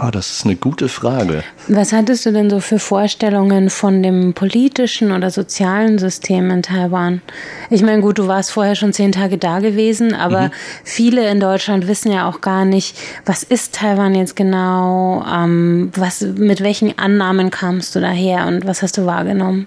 Ah, 0.00 0.12
das 0.12 0.30
ist 0.30 0.44
eine 0.44 0.54
gute 0.54 0.88
Frage. 0.88 1.42
Was 1.66 1.92
hattest 1.92 2.24
du 2.24 2.30
denn 2.30 2.48
so 2.48 2.60
für 2.60 2.78
Vorstellungen 2.78 3.68
von 3.68 4.00
dem 4.00 4.32
politischen 4.32 5.10
oder 5.10 5.30
sozialen 5.30 5.98
System 5.98 6.50
in 6.50 6.62
Taiwan? 6.62 7.20
Ich 7.68 7.82
meine, 7.82 8.00
gut, 8.00 8.18
du 8.18 8.28
warst 8.28 8.52
vorher 8.52 8.76
schon 8.76 8.92
zehn 8.92 9.10
Tage 9.10 9.38
da 9.38 9.58
gewesen, 9.58 10.14
aber 10.14 10.52
viele 10.84 11.28
in 11.28 11.40
Deutschland 11.40 11.88
wissen 11.88 12.12
ja 12.12 12.28
auch 12.28 12.40
gar 12.40 12.64
nicht, 12.64 12.96
was 13.26 13.42
ist 13.42 13.74
Taiwan 13.74 14.14
jetzt 14.14 14.36
genau, 14.36 15.24
ähm, 15.28 15.90
was, 15.96 16.20
mit 16.20 16.62
welchen 16.62 16.96
Annahmen 16.96 17.50
kamst 17.50 17.96
du 17.96 18.00
daher 18.00 18.46
und 18.46 18.68
was 18.68 18.82
hast 18.82 18.98
du 18.98 19.04
wahrgenommen? 19.04 19.66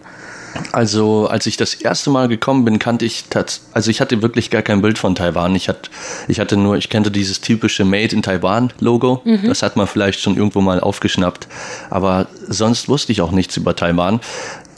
Also, 0.71 1.27
als 1.27 1.45
ich 1.45 1.57
das 1.57 1.73
erste 1.73 2.09
Mal 2.09 2.27
gekommen 2.27 2.65
bin, 2.65 2.79
kannte 2.79 3.05
ich 3.05 3.25
tats 3.29 3.61
also 3.73 3.89
ich 3.89 4.01
hatte 4.01 4.21
wirklich 4.21 4.49
gar 4.49 4.61
kein 4.61 4.81
Bild 4.81 4.97
von 4.97 5.15
Taiwan. 5.15 5.55
Ich 5.55 5.69
hatte, 5.69 5.89
ich 6.27 6.39
hatte 6.39 6.57
nur, 6.57 6.77
ich 6.77 6.89
kannte 6.89 7.11
dieses 7.11 7.41
typische 7.41 7.85
Made 7.85 8.15
in 8.15 8.21
Taiwan 8.21 8.73
Logo. 8.79 9.21
Das 9.45 9.63
hat 9.63 9.75
man 9.75 9.87
vielleicht 9.87 10.19
schon 10.19 10.35
irgendwo 10.35 10.61
mal 10.61 10.79
aufgeschnappt. 10.79 11.47
Aber 11.89 12.27
sonst 12.47 12.89
wusste 12.89 13.11
ich 13.11 13.21
auch 13.21 13.31
nichts 13.31 13.57
über 13.57 13.75
Taiwan. 13.75 14.19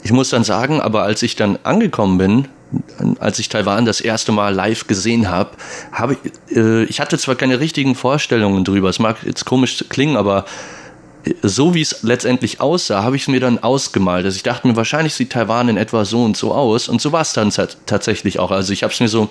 Ich 0.02 0.12
muss 0.12 0.30
dann 0.30 0.44
sagen, 0.44 0.80
aber 0.80 1.02
als 1.02 1.22
ich 1.22 1.36
dann 1.36 1.58
angekommen 1.62 2.18
bin, 2.18 2.48
als 3.20 3.38
ich 3.38 3.48
Taiwan 3.48 3.84
das 3.84 4.00
erste 4.00 4.32
Mal 4.32 4.54
live 4.54 4.86
gesehen 4.86 5.28
habe, 5.28 5.50
habe 5.92 6.16
ich, 6.22 6.56
äh, 6.56 6.84
ich 6.84 7.00
hatte 7.00 7.18
zwar 7.18 7.34
keine 7.34 7.60
richtigen 7.60 7.94
Vorstellungen 7.94 8.64
drüber. 8.64 8.88
Es 8.88 8.98
mag 8.98 9.18
jetzt 9.24 9.44
komisch 9.44 9.84
klingen, 9.88 10.16
aber 10.16 10.44
so 11.42 11.74
wie 11.74 11.80
es 11.80 12.02
letztendlich 12.02 12.60
aussah, 12.60 13.02
habe 13.02 13.16
ich 13.16 13.22
es 13.22 13.28
mir 13.28 13.40
dann 13.40 13.58
ausgemalt. 13.58 14.24
Also 14.24 14.36
ich 14.36 14.42
dachte 14.42 14.66
mir, 14.66 14.76
wahrscheinlich 14.76 15.14
sieht 15.14 15.30
Taiwan 15.30 15.68
in 15.68 15.76
etwa 15.76 16.04
so 16.04 16.22
und 16.24 16.36
so 16.36 16.52
aus. 16.52 16.88
Und 16.88 17.00
so 17.00 17.12
war 17.12 17.22
es 17.22 17.32
dann 17.32 17.50
tat- 17.50 17.78
tatsächlich 17.86 18.38
auch. 18.38 18.50
Also 18.50 18.72
ich 18.72 18.82
habe 18.82 18.92
es 18.92 19.00
mir 19.00 19.08
so 19.08 19.30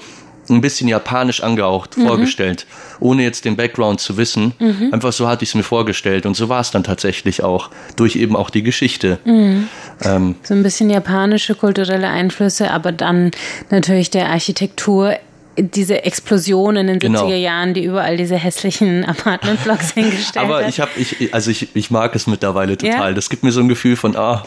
ein 0.50 0.60
bisschen 0.60 0.90
japanisch 0.90 1.42
angehaucht 1.42 1.96
vorgestellt, 1.96 2.66
ohne 3.00 3.24
jetzt 3.24 3.46
den 3.46 3.56
Background 3.56 4.02
zu 4.02 4.18
wissen. 4.18 4.54
Einfach 4.92 5.14
so 5.14 5.28
hatte 5.30 5.44
ich 5.44 5.50
es 5.52 5.56
mir 5.56 5.64
vorgestellt. 5.64 6.26
Und 6.26 6.36
so 6.36 6.50
war 6.50 6.60
es 6.60 6.72
dann 6.72 6.84
tatsächlich 6.84 7.44
auch, 7.44 7.70
durch 7.96 8.18
eben 8.18 8.36
auch 8.36 8.50
die 8.50 8.62
Geschichte. 8.64 9.20
Ähm, 9.26 10.36
So 10.44 10.54
ein 10.54 10.62
bisschen 10.64 10.90
japanische 10.90 11.56
kulturelle 11.56 12.10
Einflüsse, 12.10 12.72
aber 12.72 12.92
dann 12.92 13.32
natürlich 13.70 14.10
der 14.10 14.30
Architektur. 14.30 15.16
Diese 15.58 16.04
Explosion 16.04 16.76
in 16.76 16.88
den 16.88 17.00
Genau. 17.00 17.28
70er 17.28 17.36
Jahren, 17.36 17.74
die 17.74 17.84
überall 17.84 18.18
diese 18.18 18.36
hässlichen 18.36 19.06
Apartmentblocks 19.08 19.92
hingestellt 19.94 20.44
aber 20.44 20.63
hat. 20.63 20.70
ich 20.70 20.80
habe, 20.80 20.92
ich, 20.98 21.34
also 21.34 21.52
ich, 21.52 21.76
ich 21.76 21.92
mag 21.92 22.16
es 22.16 22.28
mittlerweile 22.28 22.78
total. 22.78 23.10
Ja? 23.10 23.13
Das 23.13 23.30
gibt 23.30 23.44
mir 23.44 23.52
so 23.52 23.60
ein 23.60 23.68
Gefühl 23.68 23.96
von, 23.96 24.16
ah, 24.16 24.44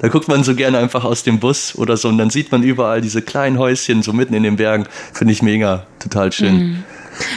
Da 0.00 0.08
guckt 0.08 0.28
man 0.28 0.44
so 0.44 0.54
gerne 0.54 0.78
einfach 0.78 1.04
aus 1.04 1.22
dem 1.22 1.38
Bus 1.40 1.74
oder 1.76 1.96
so 1.96 2.08
und 2.08 2.18
dann 2.18 2.30
sieht 2.30 2.50
man 2.52 2.62
überall 2.62 3.00
diese 3.00 3.22
kleinen 3.22 3.58
Häuschen 3.58 4.02
so 4.02 4.12
mitten 4.12 4.34
in 4.34 4.42
den 4.42 4.56
Bergen. 4.56 4.86
Finde 5.12 5.32
ich 5.32 5.42
mega, 5.42 5.86
total 5.98 6.32
schön. 6.32 6.54
Mhm. 6.54 6.84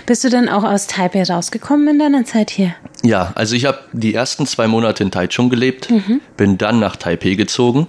Bist 0.05 0.23
du 0.23 0.29
denn 0.29 0.47
auch 0.49 0.63
aus 0.63 0.87
Taipei 0.87 1.23
rausgekommen 1.23 1.87
in 1.89 1.99
deiner 1.99 2.25
Zeit 2.25 2.49
hier? 2.51 2.73
Ja, 3.03 3.31
also 3.35 3.55
ich 3.55 3.65
habe 3.65 3.79
die 3.91 4.13
ersten 4.13 4.45
zwei 4.45 4.67
Monate 4.67 5.03
in 5.03 5.11
Taichung 5.11 5.49
gelebt, 5.49 5.89
mhm. 5.89 6.21
bin 6.37 6.57
dann 6.57 6.79
nach 6.79 6.95
Taipei 6.95 7.33
gezogen 7.35 7.87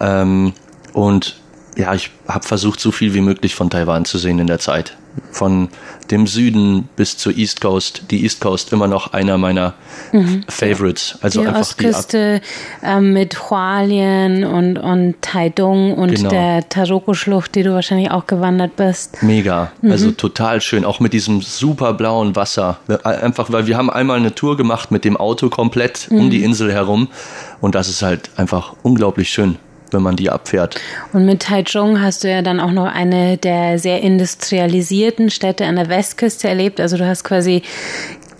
ähm, 0.00 0.52
und 0.92 1.36
ja, 1.76 1.94
ich 1.94 2.10
habe 2.28 2.46
versucht, 2.46 2.80
so 2.80 2.92
viel 2.92 3.14
wie 3.14 3.20
möglich 3.20 3.54
von 3.54 3.70
Taiwan 3.70 4.04
zu 4.04 4.18
sehen 4.18 4.38
in 4.38 4.46
der 4.46 4.58
Zeit. 4.58 4.96
Von 5.30 5.68
dem 6.10 6.26
Süden 6.26 6.88
bis 6.96 7.16
zur 7.16 7.36
East 7.36 7.60
Coast. 7.60 8.04
Die 8.10 8.24
East 8.24 8.40
Coast 8.40 8.72
immer 8.72 8.88
noch 8.88 9.12
einer 9.12 9.38
meiner 9.38 9.74
mhm. 10.12 10.44
Favorites. 10.48 11.18
Also 11.20 11.40
die 11.40 11.46
einfach 11.46 11.60
Ostküste 11.60 12.40
die 12.82 12.86
äh, 12.86 13.00
mit 13.00 13.50
Hualien 13.50 14.44
und, 14.44 14.76
und 14.76 15.14
Taidong 15.22 15.94
und 15.94 16.14
genau. 16.16 16.30
der 16.30 16.68
Taroko-Schlucht, 16.68 17.54
die 17.54 17.62
du 17.62 17.74
wahrscheinlich 17.74 18.10
auch 18.10 18.26
gewandert 18.26 18.74
bist. 18.74 19.22
Mega. 19.22 19.70
Mhm. 19.82 19.92
Also 19.92 20.10
total 20.10 20.60
schön. 20.60 20.84
Auch 20.84 20.98
mit 20.98 21.12
diesem 21.12 21.42
super 21.42 21.94
blauen 21.94 22.34
Wasser. 22.34 22.78
Einfach, 23.04 23.52
weil 23.52 23.68
wir 23.68 23.76
haben 23.76 23.90
einmal 23.90 24.16
eine 24.16 24.34
Tour 24.34 24.56
gemacht 24.56 24.90
mit 24.90 25.04
dem 25.04 25.16
Auto 25.16 25.48
komplett 25.48 26.10
mhm. 26.10 26.18
um 26.18 26.30
die 26.30 26.42
Insel 26.42 26.72
herum. 26.72 27.08
Und 27.60 27.76
das 27.76 27.88
ist 27.88 28.02
halt 28.02 28.30
einfach 28.36 28.74
unglaublich 28.82 29.30
schön 29.30 29.58
wenn 29.94 30.02
man 30.02 30.16
die 30.16 30.28
abfährt. 30.30 30.80
Und 31.12 31.24
mit 31.24 31.40
Taichung 31.40 32.00
hast 32.00 32.24
du 32.24 32.30
ja 32.30 32.42
dann 32.42 32.60
auch 32.60 32.72
noch 32.72 32.86
eine 32.86 33.38
der 33.38 33.78
sehr 33.78 34.02
industrialisierten 34.02 35.30
Städte 35.30 35.64
an 35.64 35.76
der 35.76 35.88
Westküste 35.88 36.48
erlebt. 36.48 36.80
Also 36.80 36.98
du 36.98 37.06
hast 37.06 37.24
quasi 37.24 37.62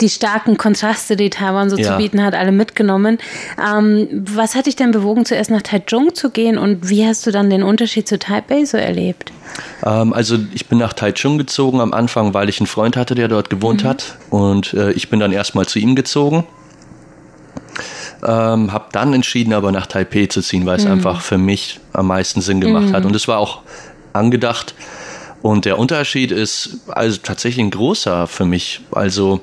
die 0.00 0.08
starken 0.08 0.56
Kontraste, 0.56 1.16
die 1.16 1.30
Taiwan 1.30 1.70
so 1.70 1.76
ja. 1.76 1.92
zu 1.92 1.96
bieten 1.96 2.22
hat, 2.22 2.34
alle 2.34 2.52
mitgenommen. 2.52 3.18
Ähm, 3.58 4.08
was 4.34 4.54
hat 4.54 4.66
dich 4.66 4.76
denn 4.76 4.90
bewogen, 4.90 5.24
zuerst 5.24 5.50
nach 5.50 5.62
Taichung 5.62 6.14
zu 6.14 6.30
gehen 6.30 6.58
und 6.58 6.88
wie 6.90 7.06
hast 7.06 7.26
du 7.26 7.30
dann 7.30 7.50
den 7.50 7.62
Unterschied 7.62 8.08
zu 8.08 8.18
Taipei 8.18 8.64
so 8.64 8.76
erlebt? 8.76 9.32
Ähm, 9.84 10.12
also 10.12 10.36
ich 10.52 10.66
bin 10.66 10.78
nach 10.78 10.92
Taichung 10.92 11.38
gezogen 11.38 11.80
am 11.80 11.92
Anfang, 11.92 12.34
weil 12.34 12.48
ich 12.48 12.60
einen 12.60 12.66
Freund 12.66 12.96
hatte, 12.96 13.14
der 13.14 13.28
dort 13.28 13.50
gewohnt 13.50 13.84
mhm. 13.84 13.88
hat 13.88 14.18
und 14.30 14.74
äh, 14.74 14.90
ich 14.92 15.10
bin 15.10 15.20
dann 15.20 15.32
erstmal 15.32 15.66
zu 15.66 15.78
ihm 15.78 15.94
gezogen 15.94 16.44
ähm, 18.24 18.72
habe 18.72 18.86
dann 18.92 19.12
entschieden, 19.12 19.52
aber 19.52 19.72
nach 19.72 19.86
Taipei 19.86 20.26
zu 20.26 20.40
ziehen, 20.40 20.66
weil 20.66 20.76
es 20.78 20.84
mhm. 20.84 20.92
einfach 20.92 21.20
für 21.20 21.38
mich 21.38 21.80
am 21.92 22.08
meisten 22.08 22.40
Sinn 22.40 22.60
gemacht 22.60 22.88
mhm. 22.88 22.92
hat. 22.92 23.04
Und 23.04 23.14
es 23.14 23.28
war 23.28 23.38
auch 23.38 23.60
angedacht. 24.12 24.74
Und 25.42 25.66
der 25.66 25.78
Unterschied 25.78 26.32
ist 26.32 26.78
also 26.88 27.18
tatsächlich 27.22 27.66
ein 27.66 27.70
großer 27.70 28.26
für 28.26 28.46
mich. 28.46 28.80
Also, 28.92 29.40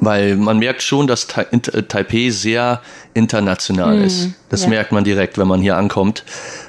weil 0.00 0.36
man 0.36 0.58
merkt 0.58 0.82
schon, 0.82 1.06
dass 1.06 1.28
Taipei 1.28 2.30
sehr 2.30 2.80
international 3.14 3.98
mhm. 3.98 4.04
ist. 4.04 4.28
Das 4.48 4.64
ja. 4.64 4.70
merkt 4.70 4.92
man 4.92 5.04
direkt, 5.04 5.38
wenn 5.38 5.46
man 5.46 5.60
hier 5.60 5.76
ankommt. 5.76 6.24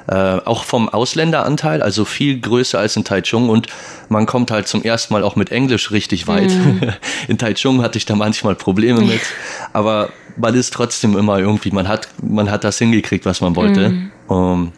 Äh, 0.07 0.13
auch 0.13 0.63
vom 0.63 0.89
Ausländeranteil, 0.89 1.81
also 1.81 2.05
viel 2.05 2.39
größer 2.39 2.79
als 2.79 2.95
in 2.95 3.03
Taichung 3.03 3.49
und 3.49 3.67
man 4.09 4.25
kommt 4.25 4.49
halt 4.51 4.67
zum 4.67 4.83
ersten 4.83 5.13
Mal 5.13 5.23
auch 5.23 5.35
mit 5.35 5.51
Englisch 5.51 5.91
richtig 5.91 6.27
weit. 6.27 6.49
Mhm. 6.49 6.93
In 7.27 7.37
Taichung 7.37 7.83
hatte 7.83 7.99
ich 7.99 8.05
da 8.05 8.15
manchmal 8.15 8.55
Probleme 8.55 9.01
mit, 9.01 9.21
aber 9.73 10.09
man 10.39 10.55
ist 10.55 10.73
trotzdem 10.73 11.17
immer 11.17 11.39
irgendwie, 11.39 11.71
man 11.71 11.87
hat, 11.87 12.09
man 12.21 12.49
hat 12.49 12.63
das 12.63 12.79
hingekriegt, 12.79 13.25
was 13.25 13.41
man 13.41 13.55
wollte. 13.55 13.89
Mhm. 13.89 14.11
Um, 14.27 14.71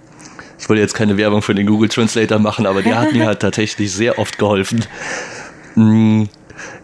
ich 0.59 0.69
wollte 0.69 0.81
jetzt 0.81 0.93
keine 0.93 1.17
Werbung 1.17 1.41
für 1.41 1.55
den 1.55 1.65
Google 1.65 1.89
Translator 1.89 2.39
machen, 2.39 2.65
aber 2.65 2.81
der 2.81 2.99
hat 2.99 3.11
mir 3.13 3.25
halt 3.25 3.39
tatsächlich 3.39 3.91
sehr 3.91 4.19
oft 4.19 4.37
geholfen. 4.37 4.85
Mhm. 5.75 6.29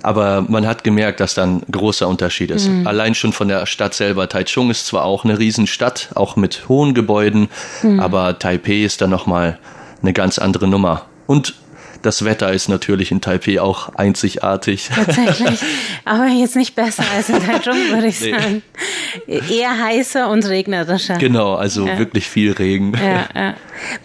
Aber 0.02 0.42
man 0.42 0.66
hat 0.66 0.84
gemerkt, 0.84 1.20
dass 1.20 1.34
da 1.34 1.44
ein 1.44 1.62
großer 1.72 2.08
Unterschied 2.08 2.52
ist. 2.52 2.68
Mhm. 2.68 2.88
Allein 2.88 3.14
schon 3.14 3.34
von 3.34 3.48
der 3.48 3.66
Stadt 3.66 3.94
selber. 3.94 4.30
Taichung 4.30 4.70
ist 4.70 4.88
zwar 4.88 5.04
auch 5.04 5.24
eine 5.24 5.38
Riesenstadt, 5.38 6.10
auch 6.16 6.36
mit 6.36 6.68
hohen 6.70 6.94
Gebäuden, 6.94 7.50
mhm. 7.84 8.00
aber 8.00 8.40
Taipei 8.40 8.84
ist 8.84 9.02
dann 9.02 9.10
nochmal 9.10 9.60
eine 10.02 10.14
ganz 10.14 10.40
andere 10.40 10.68
Nummer. 10.68 11.06
Und 11.26 11.56
das 12.02 12.26
Wetter 12.26 12.52
ist 12.52 12.70
natürlich 12.70 13.12
in 13.12 13.22
Taipei 13.22 13.60
auch 13.60 13.96
einzigartig. 13.96 14.90
Tatsächlich. 14.94 15.60
Aber 16.06 16.28
jetzt 16.28 16.56
nicht 16.56 16.76
besser 16.76 17.04
als 17.16 17.30
in 17.30 17.40
Taichung, 17.40 17.76
würde 17.92 18.08
ich 18.08 18.22
nee. 18.22 18.32
sagen. 18.32 18.64
Eher 19.28 19.84
heißer 19.84 20.30
und 20.30 20.46
regnerischer. 20.48 21.18
Genau, 21.18 21.56
also 21.56 21.88
ja. 21.88 21.98
wirklich 21.98 22.30
viel 22.30 22.52
Regen. 22.54 22.94
Ja, 22.94 23.28
ja. 23.36 23.54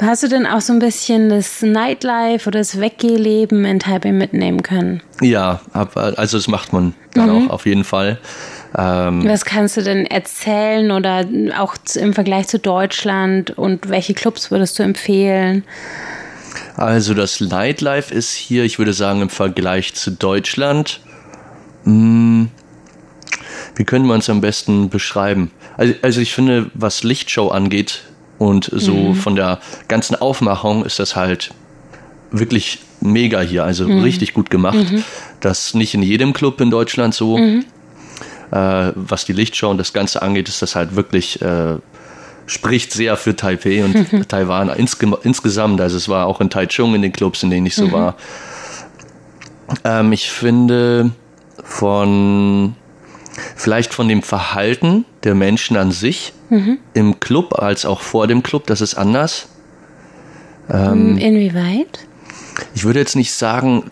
Hast 0.00 0.22
du 0.22 0.28
denn 0.28 0.46
auch 0.46 0.60
so 0.60 0.72
ein 0.72 0.78
bisschen 0.78 1.28
das 1.28 1.62
Nightlife 1.62 2.48
oder 2.48 2.60
das 2.60 2.80
Weggehleben 2.80 3.64
in 3.64 3.80
Taipei 3.80 4.12
mitnehmen 4.12 4.62
können? 4.62 5.02
Ja, 5.20 5.60
also 5.72 6.36
das 6.36 6.48
macht 6.48 6.72
man 6.72 6.94
dann 7.14 7.30
mhm. 7.30 7.48
auch 7.48 7.54
auf 7.54 7.66
jeden 7.66 7.84
Fall. 7.84 8.18
Ähm, 8.76 9.28
Was 9.28 9.44
kannst 9.44 9.76
du 9.76 9.82
denn 9.82 10.06
erzählen 10.06 10.90
oder 10.90 11.24
auch 11.58 11.74
im 11.94 12.14
Vergleich 12.14 12.48
zu 12.48 12.58
Deutschland 12.58 13.50
und 13.50 13.88
welche 13.88 14.14
Clubs 14.14 14.50
würdest 14.50 14.78
du 14.78 14.82
empfehlen? 14.82 15.64
Also 16.76 17.14
das 17.14 17.40
Nightlife 17.40 18.12
ist 18.12 18.32
hier, 18.32 18.64
ich 18.64 18.78
würde 18.78 18.92
sagen, 18.92 19.22
im 19.22 19.30
Vergleich 19.30 19.94
zu 19.94 20.10
Deutschland, 20.10 21.00
mh, 21.84 21.92
hm, 21.92 22.50
wie 23.76 23.84
können 23.84 24.06
wir 24.06 24.16
es 24.16 24.28
am 24.28 24.40
besten 24.40 24.90
beschreiben? 24.90 25.50
Also, 25.76 25.94
also, 26.02 26.20
ich 26.20 26.34
finde, 26.34 26.70
was 26.74 27.02
Lichtshow 27.02 27.48
angeht 27.48 28.02
und 28.38 28.70
so 28.72 28.94
mhm. 28.94 29.14
von 29.14 29.36
der 29.36 29.60
ganzen 29.88 30.14
Aufmachung 30.16 30.84
ist 30.84 30.98
das 30.98 31.16
halt 31.16 31.52
wirklich 32.30 32.80
mega 33.00 33.40
hier, 33.40 33.64
also 33.64 33.88
mhm. 33.88 34.00
richtig 34.00 34.34
gut 34.34 34.50
gemacht. 34.50 34.90
Mhm. 34.90 35.04
Das 35.40 35.74
nicht 35.74 35.94
in 35.94 36.02
jedem 36.02 36.32
Club 36.32 36.60
in 36.60 36.70
Deutschland 36.70 37.14
so. 37.14 37.38
Mhm. 37.38 37.64
Äh, 38.50 38.92
was 38.94 39.24
die 39.24 39.32
Lichtshow 39.32 39.70
und 39.70 39.78
das 39.78 39.92
Ganze 39.92 40.20
angeht, 40.20 40.48
ist 40.48 40.60
das 40.60 40.76
halt 40.76 40.94
wirklich 40.94 41.40
äh, 41.40 41.76
spricht 42.46 42.92
sehr 42.92 43.16
für 43.16 43.36
Taipei 43.36 43.84
und 43.84 44.28
Taiwan 44.28 44.68
insge 44.70 45.18
insgesamt. 45.22 45.80
Also 45.80 45.96
es 45.96 46.08
war 46.08 46.26
auch 46.26 46.40
in 46.40 46.50
Taichung 46.50 46.94
in 46.94 47.02
den 47.02 47.12
Clubs, 47.12 47.42
in 47.42 47.50
denen 47.50 47.66
ich 47.66 47.74
so 47.74 47.86
mhm. 47.86 47.92
war. 47.92 48.16
Ähm, 49.84 50.12
ich 50.12 50.30
finde 50.30 51.12
von 51.64 52.74
vielleicht 53.56 53.94
von 53.94 54.08
dem 54.08 54.22
Verhalten 54.22 55.04
der 55.24 55.34
Menschen 55.34 55.76
an 55.76 55.92
sich 55.92 56.32
mhm. 56.50 56.78
im 56.94 57.20
Club 57.20 57.58
als 57.58 57.86
auch 57.86 58.00
vor 58.00 58.26
dem 58.26 58.42
Club, 58.42 58.66
das 58.66 58.80
ist 58.80 58.94
anders. 58.94 59.48
Ähm, 60.70 61.16
Inwieweit? 61.18 62.06
Ich 62.74 62.84
würde 62.84 63.00
jetzt 63.00 63.16
nicht 63.16 63.32
sagen, 63.32 63.84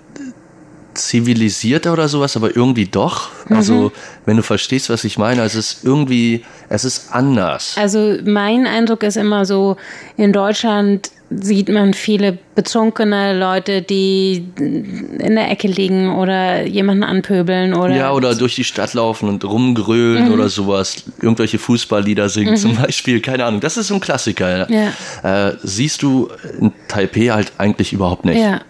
zivilisierter 1.09 1.93
oder 1.93 2.09
sowas, 2.09 2.37
aber 2.37 2.55
irgendwie 2.55 2.87
doch. 2.87 3.31
Mhm. 3.49 3.57
Also, 3.57 3.93
wenn 4.27 4.37
du 4.37 4.43
verstehst, 4.43 4.91
was 4.91 5.05
ich 5.05 5.19
meine, 5.19 5.43
also 5.43 5.59
es 5.59 5.75
ist 5.75 5.85
irgendwie, 5.85 6.45
es 6.69 6.85
ist 6.85 7.13
anders. 7.13 7.77
Also, 7.77 8.17
mein 8.25 8.67
Eindruck 8.67 9.03
ist 9.03 9.17
immer 9.17 9.45
so, 9.45 9.77
in 10.17 10.33
Deutschland 10.33 11.11
sieht 11.31 11.69
man 11.69 11.95
viele 11.95 12.39
betrunkene 12.57 13.39
Leute, 13.39 13.83
die 13.83 14.45
in 14.59 15.37
der 15.37 15.51
Ecke 15.51 15.69
liegen 15.69 16.13
oder 16.17 16.67
jemanden 16.67 17.05
anpöbeln 17.05 17.73
oder. 17.73 17.95
Ja, 17.95 18.13
oder 18.13 18.35
durch 18.35 18.57
die 18.57 18.65
Stadt 18.65 18.95
laufen 18.95 19.29
und 19.29 19.45
rumgrölen 19.45 20.27
mhm. 20.27 20.35
oder 20.35 20.49
sowas. 20.49 21.05
Irgendwelche 21.23 21.59
Fußballlieder 21.59 22.29
singen 22.29 22.53
mhm. 22.53 22.57
zum 22.57 22.77
Beispiel. 22.77 23.21
Keine 23.21 23.45
Ahnung. 23.45 23.61
Das 23.61 23.77
ist 23.77 23.89
so 23.89 23.95
ein 23.95 24.01
Klassiker. 24.01 24.69
Ja. 24.69 25.49
Äh, 25.49 25.57
siehst 25.63 26.03
du 26.03 26.31
in 26.59 26.73
Taipei 26.89 27.29
halt 27.29 27.53
eigentlich 27.59 27.93
überhaupt 27.93 28.25
nicht. 28.25 28.41
Ja. 28.41 28.61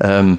Ähm, 0.00 0.38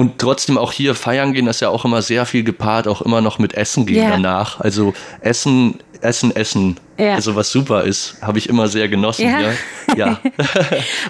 und 0.00 0.18
trotzdem 0.18 0.56
auch 0.56 0.72
hier 0.72 0.94
feiern 0.94 1.34
gehen, 1.34 1.44
das 1.44 1.58
ist 1.58 1.60
ja 1.60 1.68
auch 1.68 1.84
immer 1.84 2.00
sehr 2.00 2.24
viel 2.24 2.42
gepaart, 2.42 2.88
auch 2.88 3.02
immer 3.02 3.20
noch 3.20 3.38
mit 3.38 3.52
Essen 3.52 3.84
gehen 3.84 3.98
yeah. 3.98 4.10
danach. 4.12 4.58
Also 4.58 4.94
Essen, 5.20 5.78
Essen, 6.00 6.34
Essen. 6.34 6.80
Ja. 6.96 7.16
Also 7.16 7.36
was 7.36 7.52
super 7.52 7.84
ist, 7.84 8.16
habe 8.22 8.38
ich 8.38 8.48
immer 8.48 8.66
sehr 8.68 8.88
genossen. 8.88 9.26
Ja. 9.26 9.40
Ja. 9.40 9.52
ja. 9.96 10.20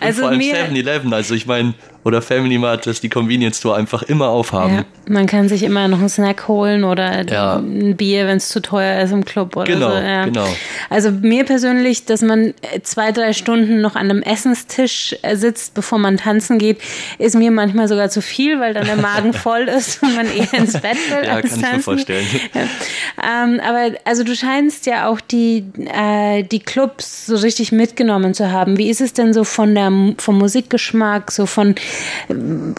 also 0.01 0.23
vor 0.23 0.31
allem 0.31 0.41
7-Eleven. 0.41 1.15
Also 1.15 1.37
ich 1.37 1.47
meine, 1.47 1.75
oder 2.03 2.23
Family 2.23 2.57
Mart, 2.57 2.87
dass 2.87 3.01
die 3.01 3.11
Convenience 3.11 3.59
Store 3.59 3.77
einfach 3.77 4.03
immer 4.03 4.29
aufhaben. 4.29 4.75
Ja, 4.77 4.85
man 5.07 5.27
kann 5.27 5.49
sich 5.49 5.63
immer 5.63 5.87
noch 5.87 5.99
einen 5.99 6.09
Snack 6.09 6.49
holen 6.49 6.85
oder 6.85 7.31
ja. 7.31 7.57
ein 7.57 7.97
Bier, 7.97 8.27
wenn 8.27 8.39
es 8.39 8.49
zu 8.49 8.63
teuer 8.63 9.03
ist 9.03 9.13
im 9.13 9.25
Club 9.25 9.55
oder 9.55 9.67
genau, 9.67 9.91
so. 9.91 9.97
Ja. 9.97 10.25
Genau. 10.25 10.47
Also 10.89 11.11
mir 11.11 11.45
persönlich, 11.45 12.07
dass 12.07 12.23
man 12.23 12.55
zwei, 12.83 13.13
drei 13.13 13.35
Stunden 13.35 13.83
noch 13.83 13.97
an 13.97 14.11
einem 14.11 14.23
Essenstisch 14.23 15.15
sitzt, 15.35 15.75
bevor 15.75 15.99
man 15.99 16.17
tanzen 16.17 16.59
geht, 16.59 16.79
ist 17.19 17.37
mir 17.37 17.51
manchmal 17.51 17.87
sogar 17.87 18.09
zu 18.09 18.23
viel, 18.23 18.61
weil 18.61 18.73
dann 18.73 18.87
der 18.87 18.97
Magen 18.97 19.33
voll 19.35 19.63
ist 19.63 20.03
und 20.03 20.17
man 20.17 20.27
eher 20.27 20.55
ins 20.55 20.73
Bett 20.73 20.97
will. 21.11 21.27
ja, 21.27 21.43
kann 21.43 21.51
ich 21.51 21.73
mir 21.73 21.81
vorstellen. 21.81 22.27
Ja. 22.55 23.45
Ähm, 23.45 23.61
aber 23.61 23.97
also 24.05 24.25
du 24.25 24.35
scheinst 24.35 24.87
ja 24.87 25.09
auch 25.09 25.21
die, 25.21 25.65
äh, 25.95 26.43
die 26.43 26.61
Clubs 26.61 27.27
so 27.27 27.37
richtig 27.37 27.71
mitgenommen 27.71 28.35
zu 28.35 28.51
haben. 28.51 28.79
Wie 28.79 28.89
ist 28.89 29.01
es 29.01 29.13
denn 29.13 29.33
so 29.33 29.45
von 29.45 29.75
der 29.75 29.91
vom 30.19 30.39
Musikgeschmack, 30.39 31.31
so 31.31 31.47
von 31.47 31.75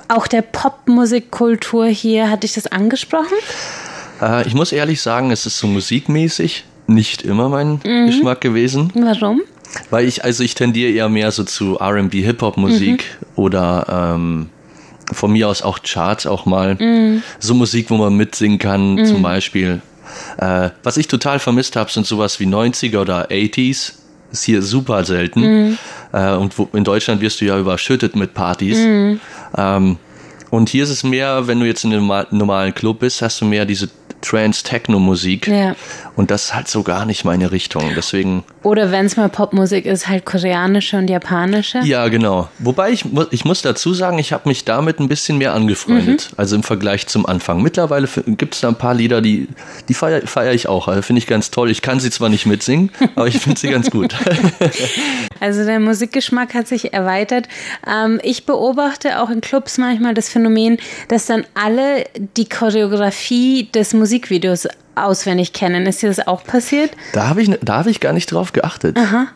auch 0.07 0.27
der 0.27 0.41
Popmusikkultur 0.41 1.87
hier, 1.87 2.29
hatte 2.29 2.45
ich 2.45 2.53
das 2.53 2.67
angesprochen? 2.67 3.37
Äh, 4.21 4.47
ich 4.47 4.53
muss 4.53 4.71
ehrlich 4.71 5.01
sagen, 5.01 5.31
es 5.31 5.45
ist 5.45 5.57
so 5.57 5.67
musikmäßig 5.67 6.65
nicht 6.87 7.21
immer 7.23 7.49
mein 7.49 7.79
mhm. 7.83 8.07
Geschmack 8.07 8.41
gewesen. 8.41 8.91
Warum? 8.95 9.41
Weil 9.89 10.05
ich, 10.05 10.23
also 10.23 10.43
ich 10.43 10.55
tendiere 10.55 10.91
eher 10.91 11.09
mehr 11.09 11.31
so 11.31 11.43
zu 11.43 11.75
RB, 11.75 12.13
Hip-Hop-Musik 12.13 13.05
mhm. 13.19 13.25
oder 13.35 14.13
ähm, 14.15 14.49
von 15.11 15.31
mir 15.31 15.47
aus 15.47 15.61
auch 15.61 15.79
Charts 15.83 16.25
auch 16.25 16.45
mal. 16.45 16.75
Mhm. 16.75 17.23
So 17.39 17.53
Musik, 17.53 17.89
wo 17.89 17.97
man 17.97 18.15
mitsingen 18.15 18.59
kann, 18.59 18.95
mhm. 18.95 19.05
zum 19.05 19.21
Beispiel. 19.21 19.81
Äh, 20.37 20.69
was 20.83 20.97
ich 20.97 21.07
total 21.07 21.39
vermisst 21.39 21.75
habe, 21.75 21.91
sind 21.91 22.05
sowas 22.05 22.39
wie 22.39 22.45
90er 22.45 22.99
oder 22.99 23.29
80s 23.29 23.93
ist 24.31 24.43
hier 24.43 24.61
super 24.61 25.03
selten. 25.03 25.77
Äh, 26.13 26.33
und 26.33 26.57
wo, 26.57 26.69
in 26.73 26.83
Deutschland 26.83 27.21
wirst 27.21 27.41
du 27.41 27.45
ja 27.45 27.57
überschüttet 27.57 28.15
mit 28.15 28.33
Partys. 28.33 28.77
Mhm. 28.77 29.19
Ähm, 29.57 29.97
und 30.49 30.69
hier 30.69 30.83
ist 30.83 30.89
es 30.89 31.03
mehr, 31.03 31.47
wenn 31.47 31.59
du 31.59 31.65
jetzt 31.65 31.85
in 31.85 31.93
einem 31.93 32.11
normalen 32.31 32.75
Club 32.75 32.99
bist, 32.99 33.21
hast 33.21 33.39
du 33.39 33.45
mehr 33.45 33.65
diese 33.65 33.89
Trance-Techno-Musik. 34.21 35.47
Ja. 35.47 35.75
Und 36.21 36.29
das 36.29 36.43
ist 36.43 36.53
halt 36.53 36.67
so 36.67 36.83
gar 36.83 37.07
nicht 37.07 37.25
meine 37.25 37.51
Richtung. 37.51 37.93
Deswegen. 37.95 38.43
Oder 38.61 38.91
wenn 38.91 39.07
es 39.07 39.17
mal 39.17 39.27
Popmusik 39.27 39.87
ist, 39.87 40.07
halt 40.07 40.23
koreanische 40.23 40.95
und 40.99 41.09
japanische. 41.09 41.79
Ja, 41.79 42.09
genau. 42.09 42.47
Wobei 42.59 42.91
ich, 42.91 43.05
ich 43.31 43.43
muss 43.43 43.63
dazu 43.63 43.95
sagen, 43.95 44.19
ich 44.19 44.31
habe 44.31 44.47
mich 44.47 44.63
damit 44.63 44.99
ein 44.99 45.07
bisschen 45.07 45.39
mehr 45.39 45.55
angefreundet. 45.55 46.29
Mhm. 46.29 46.35
Also 46.37 46.55
im 46.57 46.61
Vergleich 46.61 47.07
zum 47.07 47.25
Anfang. 47.25 47.63
Mittlerweile 47.63 48.07
gibt 48.27 48.53
es 48.53 48.61
da 48.61 48.67
ein 48.67 48.75
paar 48.75 48.93
Lieder, 48.93 49.19
die, 49.21 49.47
die 49.89 49.95
feiere 49.95 50.27
feier 50.27 50.53
ich 50.53 50.67
auch. 50.67 50.87
Also 50.87 51.01
finde 51.01 51.17
ich 51.17 51.25
ganz 51.25 51.49
toll. 51.49 51.71
Ich 51.71 51.81
kann 51.81 51.99
sie 51.99 52.11
zwar 52.11 52.29
nicht 52.29 52.45
mitsingen, 52.45 52.91
aber 53.15 53.25
ich 53.25 53.39
finde 53.39 53.59
sie 53.59 53.69
ganz 53.69 53.89
gut. 53.89 54.15
Also 55.39 55.65
der 55.65 55.79
Musikgeschmack 55.79 56.53
hat 56.53 56.67
sich 56.67 56.93
erweitert. 56.93 57.47
Ähm, 57.87 58.19
ich 58.21 58.45
beobachte 58.45 59.19
auch 59.19 59.31
in 59.31 59.41
Clubs 59.41 59.79
manchmal 59.79 60.13
das 60.13 60.29
Phänomen, 60.29 60.77
dass 61.07 61.25
dann 61.25 61.45
alle 61.55 62.05
die 62.37 62.47
Choreografie 62.47 63.67
des 63.73 63.95
Musikvideos 63.95 64.67
auswendig 65.05 65.53
kennen. 65.53 65.85
Ist 65.85 66.01
dir 66.01 66.09
das 66.09 66.25
auch 66.25 66.43
passiert? 66.43 66.91
Da 67.13 67.27
habe 67.27 67.41
ich, 67.41 67.51
da 67.61 67.79
hab 67.79 67.87
ich 67.87 67.99
gar 67.99 68.13
nicht 68.13 68.31
drauf 68.31 68.53
geachtet. 68.53 68.97
Aha. 68.97 69.27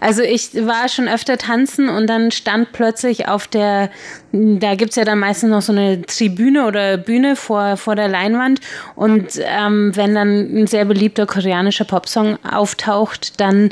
Also 0.00 0.22
ich 0.22 0.54
war 0.66 0.88
schon 0.88 1.08
öfter 1.08 1.38
tanzen 1.38 1.88
und 1.88 2.06
dann 2.06 2.30
stand 2.30 2.72
plötzlich 2.72 3.28
auf 3.28 3.46
der, 3.46 3.90
da 4.32 4.74
gibt 4.74 4.90
es 4.90 4.96
ja 4.96 5.04
dann 5.04 5.18
meistens 5.18 5.50
noch 5.50 5.62
so 5.62 5.72
eine 5.72 6.02
Tribüne 6.02 6.66
oder 6.66 6.96
Bühne 6.96 7.36
vor, 7.36 7.76
vor 7.76 7.94
der 7.94 8.08
Leinwand 8.08 8.60
und 8.94 9.40
ähm, 9.44 9.92
wenn 9.94 10.14
dann 10.14 10.62
ein 10.62 10.66
sehr 10.66 10.84
beliebter 10.84 11.26
koreanischer 11.26 11.84
Popsong 11.84 12.38
auftaucht, 12.44 13.40
dann 13.40 13.70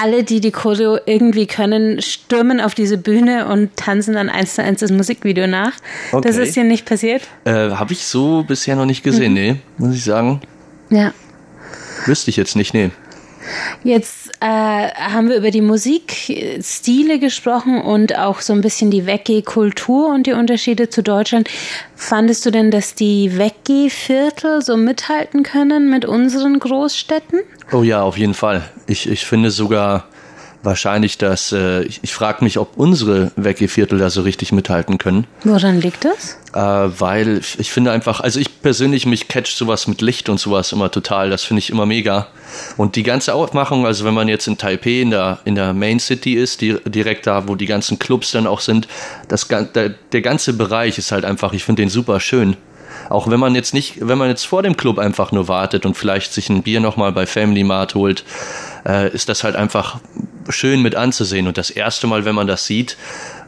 alle, 0.00 0.24
die 0.24 0.40
die 0.40 0.52
Choreo 0.52 0.98
irgendwie 1.06 1.46
können, 1.46 2.00
stürmen 2.00 2.60
auf 2.60 2.74
diese 2.74 2.98
Bühne 2.98 3.46
und 3.46 3.76
tanzen 3.76 4.14
dann 4.14 4.28
eins 4.28 4.54
zu 4.54 4.62
eins 4.62 4.80
das 4.80 4.90
Musikvideo 4.90 5.46
nach. 5.46 5.72
Okay. 6.12 6.26
Das 6.26 6.36
ist 6.36 6.56
dir 6.56 6.64
nicht 6.64 6.86
passiert? 6.86 7.22
Äh, 7.44 7.70
habe 7.70 7.92
ich 7.92 8.06
so 8.06 8.42
bisher 8.42 8.76
noch 8.76 8.86
nicht 8.86 9.02
gesehen, 9.02 9.32
mhm. 9.32 9.38
nee, 9.38 9.56
muss 9.78 9.94
ich 9.94 10.04
sagen. 10.04 10.40
Ja. 10.92 11.12
Wüsste 12.04 12.30
ich 12.30 12.36
jetzt 12.36 12.54
nicht, 12.54 12.74
nee. 12.74 12.90
Jetzt 13.82 14.30
äh, 14.40 14.46
haben 14.46 15.28
wir 15.28 15.36
über 15.36 15.50
die 15.50 15.62
Musikstile 15.62 17.18
gesprochen 17.18 17.80
und 17.80 18.16
auch 18.16 18.40
so 18.40 18.52
ein 18.52 18.60
bisschen 18.60 18.90
die 18.90 19.06
Weggeh-Kultur 19.06 20.08
und 20.14 20.26
die 20.26 20.32
Unterschiede 20.32 20.90
zu 20.90 21.02
Deutschland. 21.02 21.48
Fandest 21.96 22.46
du 22.46 22.50
denn, 22.50 22.70
dass 22.70 22.94
die 22.94 23.36
Weggeh-Viertel 23.36 24.62
so 24.62 24.76
mithalten 24.76 25.42
können 25.42 25.90
mit 25.90 26.04
unseren 26.04 26.58
Großstädten? 26.60 27.40
Oh 27.72 27.82
ja, 27.82 28.02
auf 28.02 28.16
jeden 28.16 28.34
Fall. 28.34 28.62
Ich, 28.86 29.08
ich 29.08 29.24
finde 29.24 29.50
sogar, 29.50 30.04
wahrscheinlich, 30.62 31.18
dass 31.18 31.52
äh, 31.52 31.82
ich, 31.82 32.00
ich 32.02 32.14
frage 32.14 32.44
mich, 32.44 32.58
ob 32.58 32.76
unsere 32.76 33.32
Weggeviertel 33.36 33.98
da 33.98 34.10
so 34.10 34.22
richtig 34.22 34.52
mithalten 34.52 34.98
können. 34.98 35.26
Woran 35.44 35.80
liegt 35.80 36.04
das? 36.04 36.38
Äh, 36.54 36.90
weil 37.00 37.38
ich, 37.38 37.58
ich 37.58 37.72
finde 37.72 37.92
einfach, 37.92 38.20
also 38.20 38.38
ich 38.40 38.62
persönlich 38.62 39.06
mich 39.06 39.28
catcht 39.28 39.56
sowas 39.56 39.86
mit 39.86 40.00
Licht 40.00 40.28
und 40.28 40.38
sowas 40.38 40.72
immer 40.72 40.90
total. 40.90 41.30
Das 41.30 41.42
finde 41.42 41.58
ich 41.58 41.70
immer 41.70 41.86
mega. 41.86 42.28
Und 42.76 42.96
die 42.96 43.02
ganze 43.02 43.34
Aufmachung, 43.34 43.86
also 43.86 44.04
wenn 44.04 44.14
man 44.14 44.28
jetzt 44.28 44.46
in 44.46 44.58
Taipei 44.58 45.00
in 45.00 45.10
der 45.10 45.40
in 45.44 45.54
der 45.54 45.72
Main 45.72 45.98
City 45.98 46.34
ist, 46.34 46.60
die, 46.60 46.76
direkt 46.84 47.26
da, 47.26 47.48
wo 47.48 47.54
die 47.54 47.66
ganzen 47.66 47.98
Clubs 47.98 48.30
dann 48.32 48.46
auch 48.46 48.60
sind, 48.60 48.88
das 49.28 49.48
der, 49.48 49.90
der 49.90 50.22
ganze 50.22 50.52
Bereich 50.52 50.98
ist 50.98 51.12
halt 51.12 51.24
einfach, 51.24 51.52
ich 51.52 51.64
finde 51.64 51.82
den 51.82 51.88
super 51.88 52.20
schön. 52.20 52.56
Auch 53.08 53.28
wenn 53.28 53.40
man 53.40 53.54
jetzt 53.54 53.74
nicht, 53.74 54.06
wenn 54.06 54.18
man 54.18 54.28
jetzt 54.28 54.46
vor 54.46 54.62
dem 54.62 54.76
Club 54.76 54.98
einfach 54.98 55.32
nur 55.32 55.48
wartet 55.48 55.86
und 55.86 55.96
vielleicht 55.96 56.32
sich 56.32 56.48
ein 56.48 56.62
Bier 56.62 56.80
nochmal 56.80 57.12
bei 57.12 57.26
Family 57.26 57.64
Mart 57.64 57.94
holt, 57.94 58.24
äh, 58.86 59.12
ist 59.12 59.28
das 59.28 59.44
halt 59.44 59.56
einfach 59.56 60.00
schön 60.48 60.82
mit 60.82 60.94
anzusehen. 60.94 61.46
Und 61.46 61.58
das 61.58 61.70
erste 61.70 62.06
Mal, 62.06 62.24
wenn 62.24 62.34
man 62.34 62.46
das 62.46 62.66
sieht, 62.66 62.96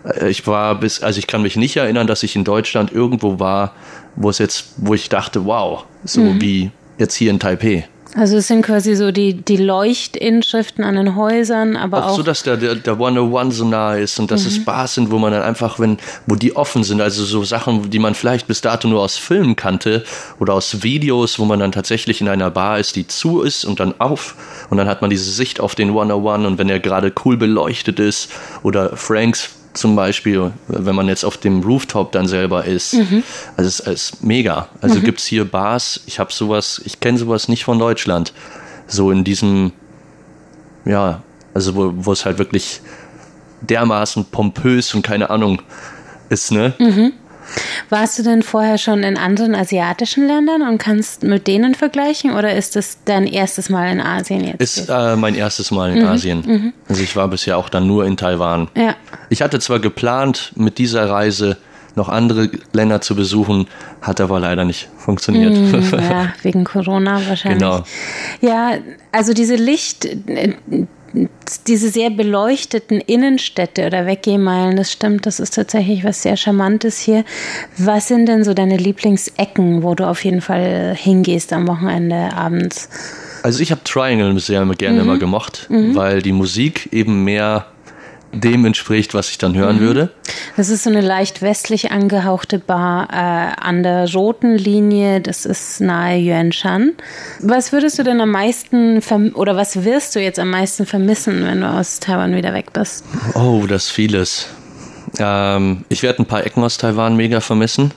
äh, 0.05 0.29
ich 0.29 0.47
war 0.47 0.79
bis, 0.79 1.03
also 1.03 1.19
ich 1.19 1.27
kann 1.27 1.43
mich 1.43 1.57
nicht 1.57 1.77
erinnern, 1.77 2.07
dass 2.07 2.23
ich 2.23 2.37
in 2.37 2.45
Deutschland 2.45 2.93
irgendwo 2.93 3.39
war, 3.39 3.75
wo 4.17 4.31
es 4.31 4.39
jetzt, 4.39 4.75
wo 4.77 4.95
ich 4.95 5.09
dachte, 5.09 5.45
wow, 5.45 5.85
so 6.05 6.21
mhm. 6.21 6.41
wie 6.41 6.71
jetzt 6.99 7.15
hier 7.15 7.31
in 7.31 7.41
Taipei. 7.41 7.89
Also 8.17 8.37
es 8.37 8.47
sind 8.47 8.63
quasi 8.63 8.95
so 8.95 9.11
die, 9.11 9.35
die 9.35 9.57
Leuchtinschriften 9.57 10.85
an 10.85 10.95
den 10.95 11.17
Häusern, 11.17 11.77
aber 11.77 12.07
auch, 12.07 12.11
auch 12.11 12.17
so, 12.17 12.23
dass 12.23 12.45
der, 12.45 12.57
der, 12.57 12.77
der 12.77 12.93
101 12.93 13.57
so 13.57 13.65
nah 13.65 13.95
ist 13.95 14.21
und 14.21 14.31
dass 14.31 14.43
mhm. 14.43 14.49
es 14.49 14.65
Bars 14.65 14.95
sind, 14.95 15.11
wo 15.11 15.19
man 15.19 15.33
dann 15.33 15.43
einfach, 15.43 15.81
wenn, 15.81 15.99
wo 16.27 16.37
die 16.37 16.55
offen 16.55 16.85
sind, 16.85 17.01
also 17.01 17.25
so 17.25 17.43
Sachen, 17.43 17.91
die 17.91 17.99
man 17.99 18.15
vielleicht 18.15 18.47
bis 18.47 18.61
dato 18.61 18.87
nur 18.87 19.03
aus 19.03 19.17
Filmen 19.17 19.57
kannte 19.57 20.05
oder 20.39 20.55
aus 20.55 20.85
Videos, 20.85 21.41
wo 21.41 21.45
man 21.45 21.59
dann 21.59 21.73
tatsächlich 21.73 22.21
in 22.21 22.29
einer 22.29 22.51
Bar 22.51 22.79
ist, 22.79 22.95
die 22.95 23.09
zu 23.09 23.43
ist 23.43 23.65
und 23.65 23.81
dann 23.81 23.95
auf 23.99 24.37
und 24.71 24.79
dann 24.79 24.87
hat 24.87 25.01
man 25.01 25.11
diese 25.11 25.31
Sicht 25.31 25.59
auf 25.59 25.75
den 25.75 25.89
101 25.89 26.47
und 26.47 26.59
wenn 26.59 26.69
er 26.69 26.79
gerade 26.79 27.13
cool 27.25 27.37
beleuchtet 27.37 27.99
ist 27.99 28.31
oder 28.63 28.97
Franks 28.97 29.51
zum 29.75 29.97
Beispiel, 29.97 30.53
wenn 30.69 30.95
man 30.95 31.09
jetzt 31.09 31.25
auf 31.25 31.37
dem 31.37 31.61
Rooftop 31.63 32.13
dann 32.13 32.27
selber 32.27 32.65
ist. 32.65 32.95
Mhm. 32.95 33.23
Also 33.57 33.69
es 33.69 33.81
ist 33.81 34.25
mega. 34.25 34.69
Also 34.81 35.01
mhm. 35.01 35.05
gibt 35.05 35.19
es 35.19 35.27
hier 35.27 35.45
Bars, 35.45 36.01
ich 36.07 36.19
habe 36.19 36.33
sowas, 36.33 36.81
ich 36.85 37.01
kenne 37.01 37.19
sowas 37.19 37.49
nicht 37.49 37.65
von 37.65 37.79
Deutschland. 37.79 38.33
So 38.87 39.11
in 39.11 39.25
diesem, 39.25 39.73
ja, 40.85 41.23
also 41.53 41.75
wo, 41.75 41.93
wo 41.95 42.13
es 42.13 42.25
halt 42.25 42.39
wirklich 42.39 42.81
dermaßen 43.63 44.27
pompös 44.27 44.95
und 44.95 45.03
keine 45.03 45.31
Ahnung 45.31 45.61
ist, 46.29 46.53
ne? 46.53 46.75
Mhm. 46.79 47.13
Warst 47.89 48.19
du 48.19 48.23
denn 48.23 48.43
vorher 48.43 48.79
schon 48.79 49.03
in 49.03 49.17
anderen 49.17 49.55
asiatischen 49.55 50.27
Ländern 50.27 50.63
und 50.63 50.79
kannst 50.79 51.23
mit 51.23 51.47
denen 51.47 51.75
vergleichen 51.75 52.33
oder 52.33 52.55
ist 52.55 52.77
das 52.77 52.99
dein 53.05 53.27
erstes 53.27 53.71
Mal 53.71 53.91
in 53.93 54.01
Asien 54.01 54.45
jetzt? 54.45 54.61
Ist 54.61 54.89
äh, 54.89 55.17
mein 55.17 55.35
erstes 55.35 55.71
Mal 55.71 55.93
in 55.93 56.03
mhm. 56.03 56.09
Asien. 56.09 56.43
Mhm. 56.47 56.73
Also 56.89 57.03
ich 57.03 57.15
war 57.17 57.29
bisher 57.29 57.59
auch 57.59 57.69
dann 57.69 57.87
nur 57.87 58.05
in 58.05 58.17
Taiwan. 58.17 58.69
Ja. 58.77 58.97
Ich 59.29 59.43
hatte 59.43 59.59
zwar 59.61 59.81
geplant, 59.81 60.53
mit 60.57 60.79
dieser 60.79 61.09
Reise 61.09 61.57
noch 61.97 62.09
andere 62.09 62.51
Länder 62.73 63.01
zu 63.01 63.15
besuchen, 63.15 63.67
hat 64.03 64.21
aber 64.21 64.41
leider 64.41 64.65
nicht 64.65 64.89
funktioniert. 64.97 65.55
Mm, 65.55 65.95
ja, 65.99 66.33
wegen 66.43 66.65
Corona 66.65 67.21
wahrscheinlich. 67.29 67.61
Genau. 67.61 67.85
Ja, 68.41 68.73
also 69.13 69.33
diese 69.33 69.55
Licht, 69.55 70.09
diese 71.67 71.89
sehr 71.89 72.11
beleuchteten 72.11 73.01
Innenstädte 73.01 73.87
oder 73.87 74.07
Weggehmeilen, 74.07 74.77
das 74.77 74.93
stimmt, 74.93 75.27
das 75.27 75.41
ist 75.41 75.55
tatsächlich 75.55 76.05
was 76.05 76.23
sehr 76.23 76.37
Charmantes 76.37 76.99
hier. 76.99 77.25
Was 77.79 78.09
sind 78.09 78.27
denn 78.27 78.45
so 78.45 78.55
deine 78.55 78.77
Lieblingsecken, 78.77 79.83
wo 79.83 79.95
du 79.95 80.07
auf 80.07 80.25
jeden 80.25 80.41
Fall 80.41 80.97
hingehst 80.99 81.53
am 81.53 81.69
Wochenende 81.69 82.33
abends? 82.35 82.89
Also 83.43 83.61
ich 83.61 83.71
habe 83.71 83.83
Triangle 83.85 84.39
sehr 84.39 84.65
gerne 84.65 85.03
mhm. 85.03 85.09
immer 85.09 85.19
gemocht, 85.19 85.67
mhm. 85.69 85.95
weil 85.95 86.23
die 86.23 86.33
Musik 86.33 86.89
eben 86.93 87.25
mehr 87.25 87.67
dem 88.35 88.65
entspricht, 88.65 89.15
was 89.15 89.31
ich 89.31 89.39
dann 89.39 89.55
hören 89.55 89.77
mhm. 89.77 89.81
würde. 89.81 90.11
Das 90.57 90.69
ist 90.69 90.85
so 90.85 90.91
eine 90.91 91.01
leicht 91.01 91.43
westlich 91.43 91.91
angehauchte 91.91 92.59
Bar 92.59 93.09
äh, 93.11 93.61
an 93.61 93.83
der 93.83 94.13
roten 94.13 94.57
Linie. 94.57 95.21
Das 95.21 95.47
ist 95.47 95.81
nahe 95.81 96.19
Yuanshan. 96.19 96.93
Was 97.41 97.73
würdest 97.73 97.99
du 97.99 98.03
denn 98.03 98.21
am 98.21 98.31
meisten 98.31 99.01
oder 99.35 99.57
was 99.57 99.85
wirst 99.85 100.15
du 100.17 100.21
jetzt 100.21 100.39
am 100.39 100.51
meisten 100.51 100.87
vermissen, 100.87 101.45
wenn 101.45 101.61
du 101.61 101.69
aus 101.69 102.01
Taiwan 102.01 102.35
wieder 102.35 102.53
weg 102.53 102.73
bist? 102.73 103.05
Oh, 103.35 103.65
das 103.67 103.91
vieles. 103.91 104.49
Ähm, 105.19 105.85
ich 105.89 106.03
werde 106.03 106.23
ein 106.23 106.27
paar 106.27 106.45
Ecken 106.45 106.63
aus 106.63 106.79
Taiwan 106.79 107.17
mega 107.17 107.41
vermissen. 107.41 107.93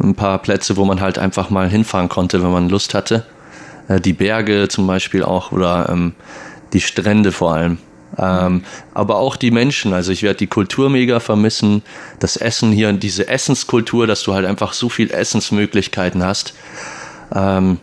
Ein 0.00 0.14
paar 0.14 0.38
Plätze, 0.38 0.76
wo 0.76 0.84
man 0.84 1.00
halt 1.00 1.18
einfach 1.18 1.50
mal 1.50 1.68
hinfahren 1.68 2.08
konnte, 2.08 2.42
wenn 2.42 2.52
man 2.52 2.68
Lust 2.68 2.94
hatte. 2.94 3.24
Äh, 3.88 4.00
die 4.00 4.12
Berge 4.12 4.68
zum 4.68 4.86
Beispiel 4.86 5.22
auch 5.22 5.52
oder 5.52 5.88
ähm, 5.90 6.14
die 6.72 6.80
Strände 6.80 7.32
vor 7.32 7.54
allem. 7.54 7.78
Ähm, 8.18 8.64
aber 8.94 9.16
auch 9.16 9.36
die 9.36 9.50
Menschen, 9.50 9.92
also 9.92 10.10
ich 10.12 10.22
werde 10.22 10.38
die 10.38 10.46
Kultur 10.46 10.90
mega 10.90 11.20
vermissen, 11.20 11.82
das 12.18 12.36
Essen 12.36 12.72
hier, 12.72 12.92
diese 12.92 13.28
Essenskultur, 13.28 14.06
dass 14.06 14.22
du 14.22 14.34
halt 14.34 14.46
einfach 14.46 14.72
so 14.72 14.88
viel 14.88 15.10
Essensmöglichkeiten 15.10 16.24
hast. 16.24 16.54
Ähm, 17.34 17.78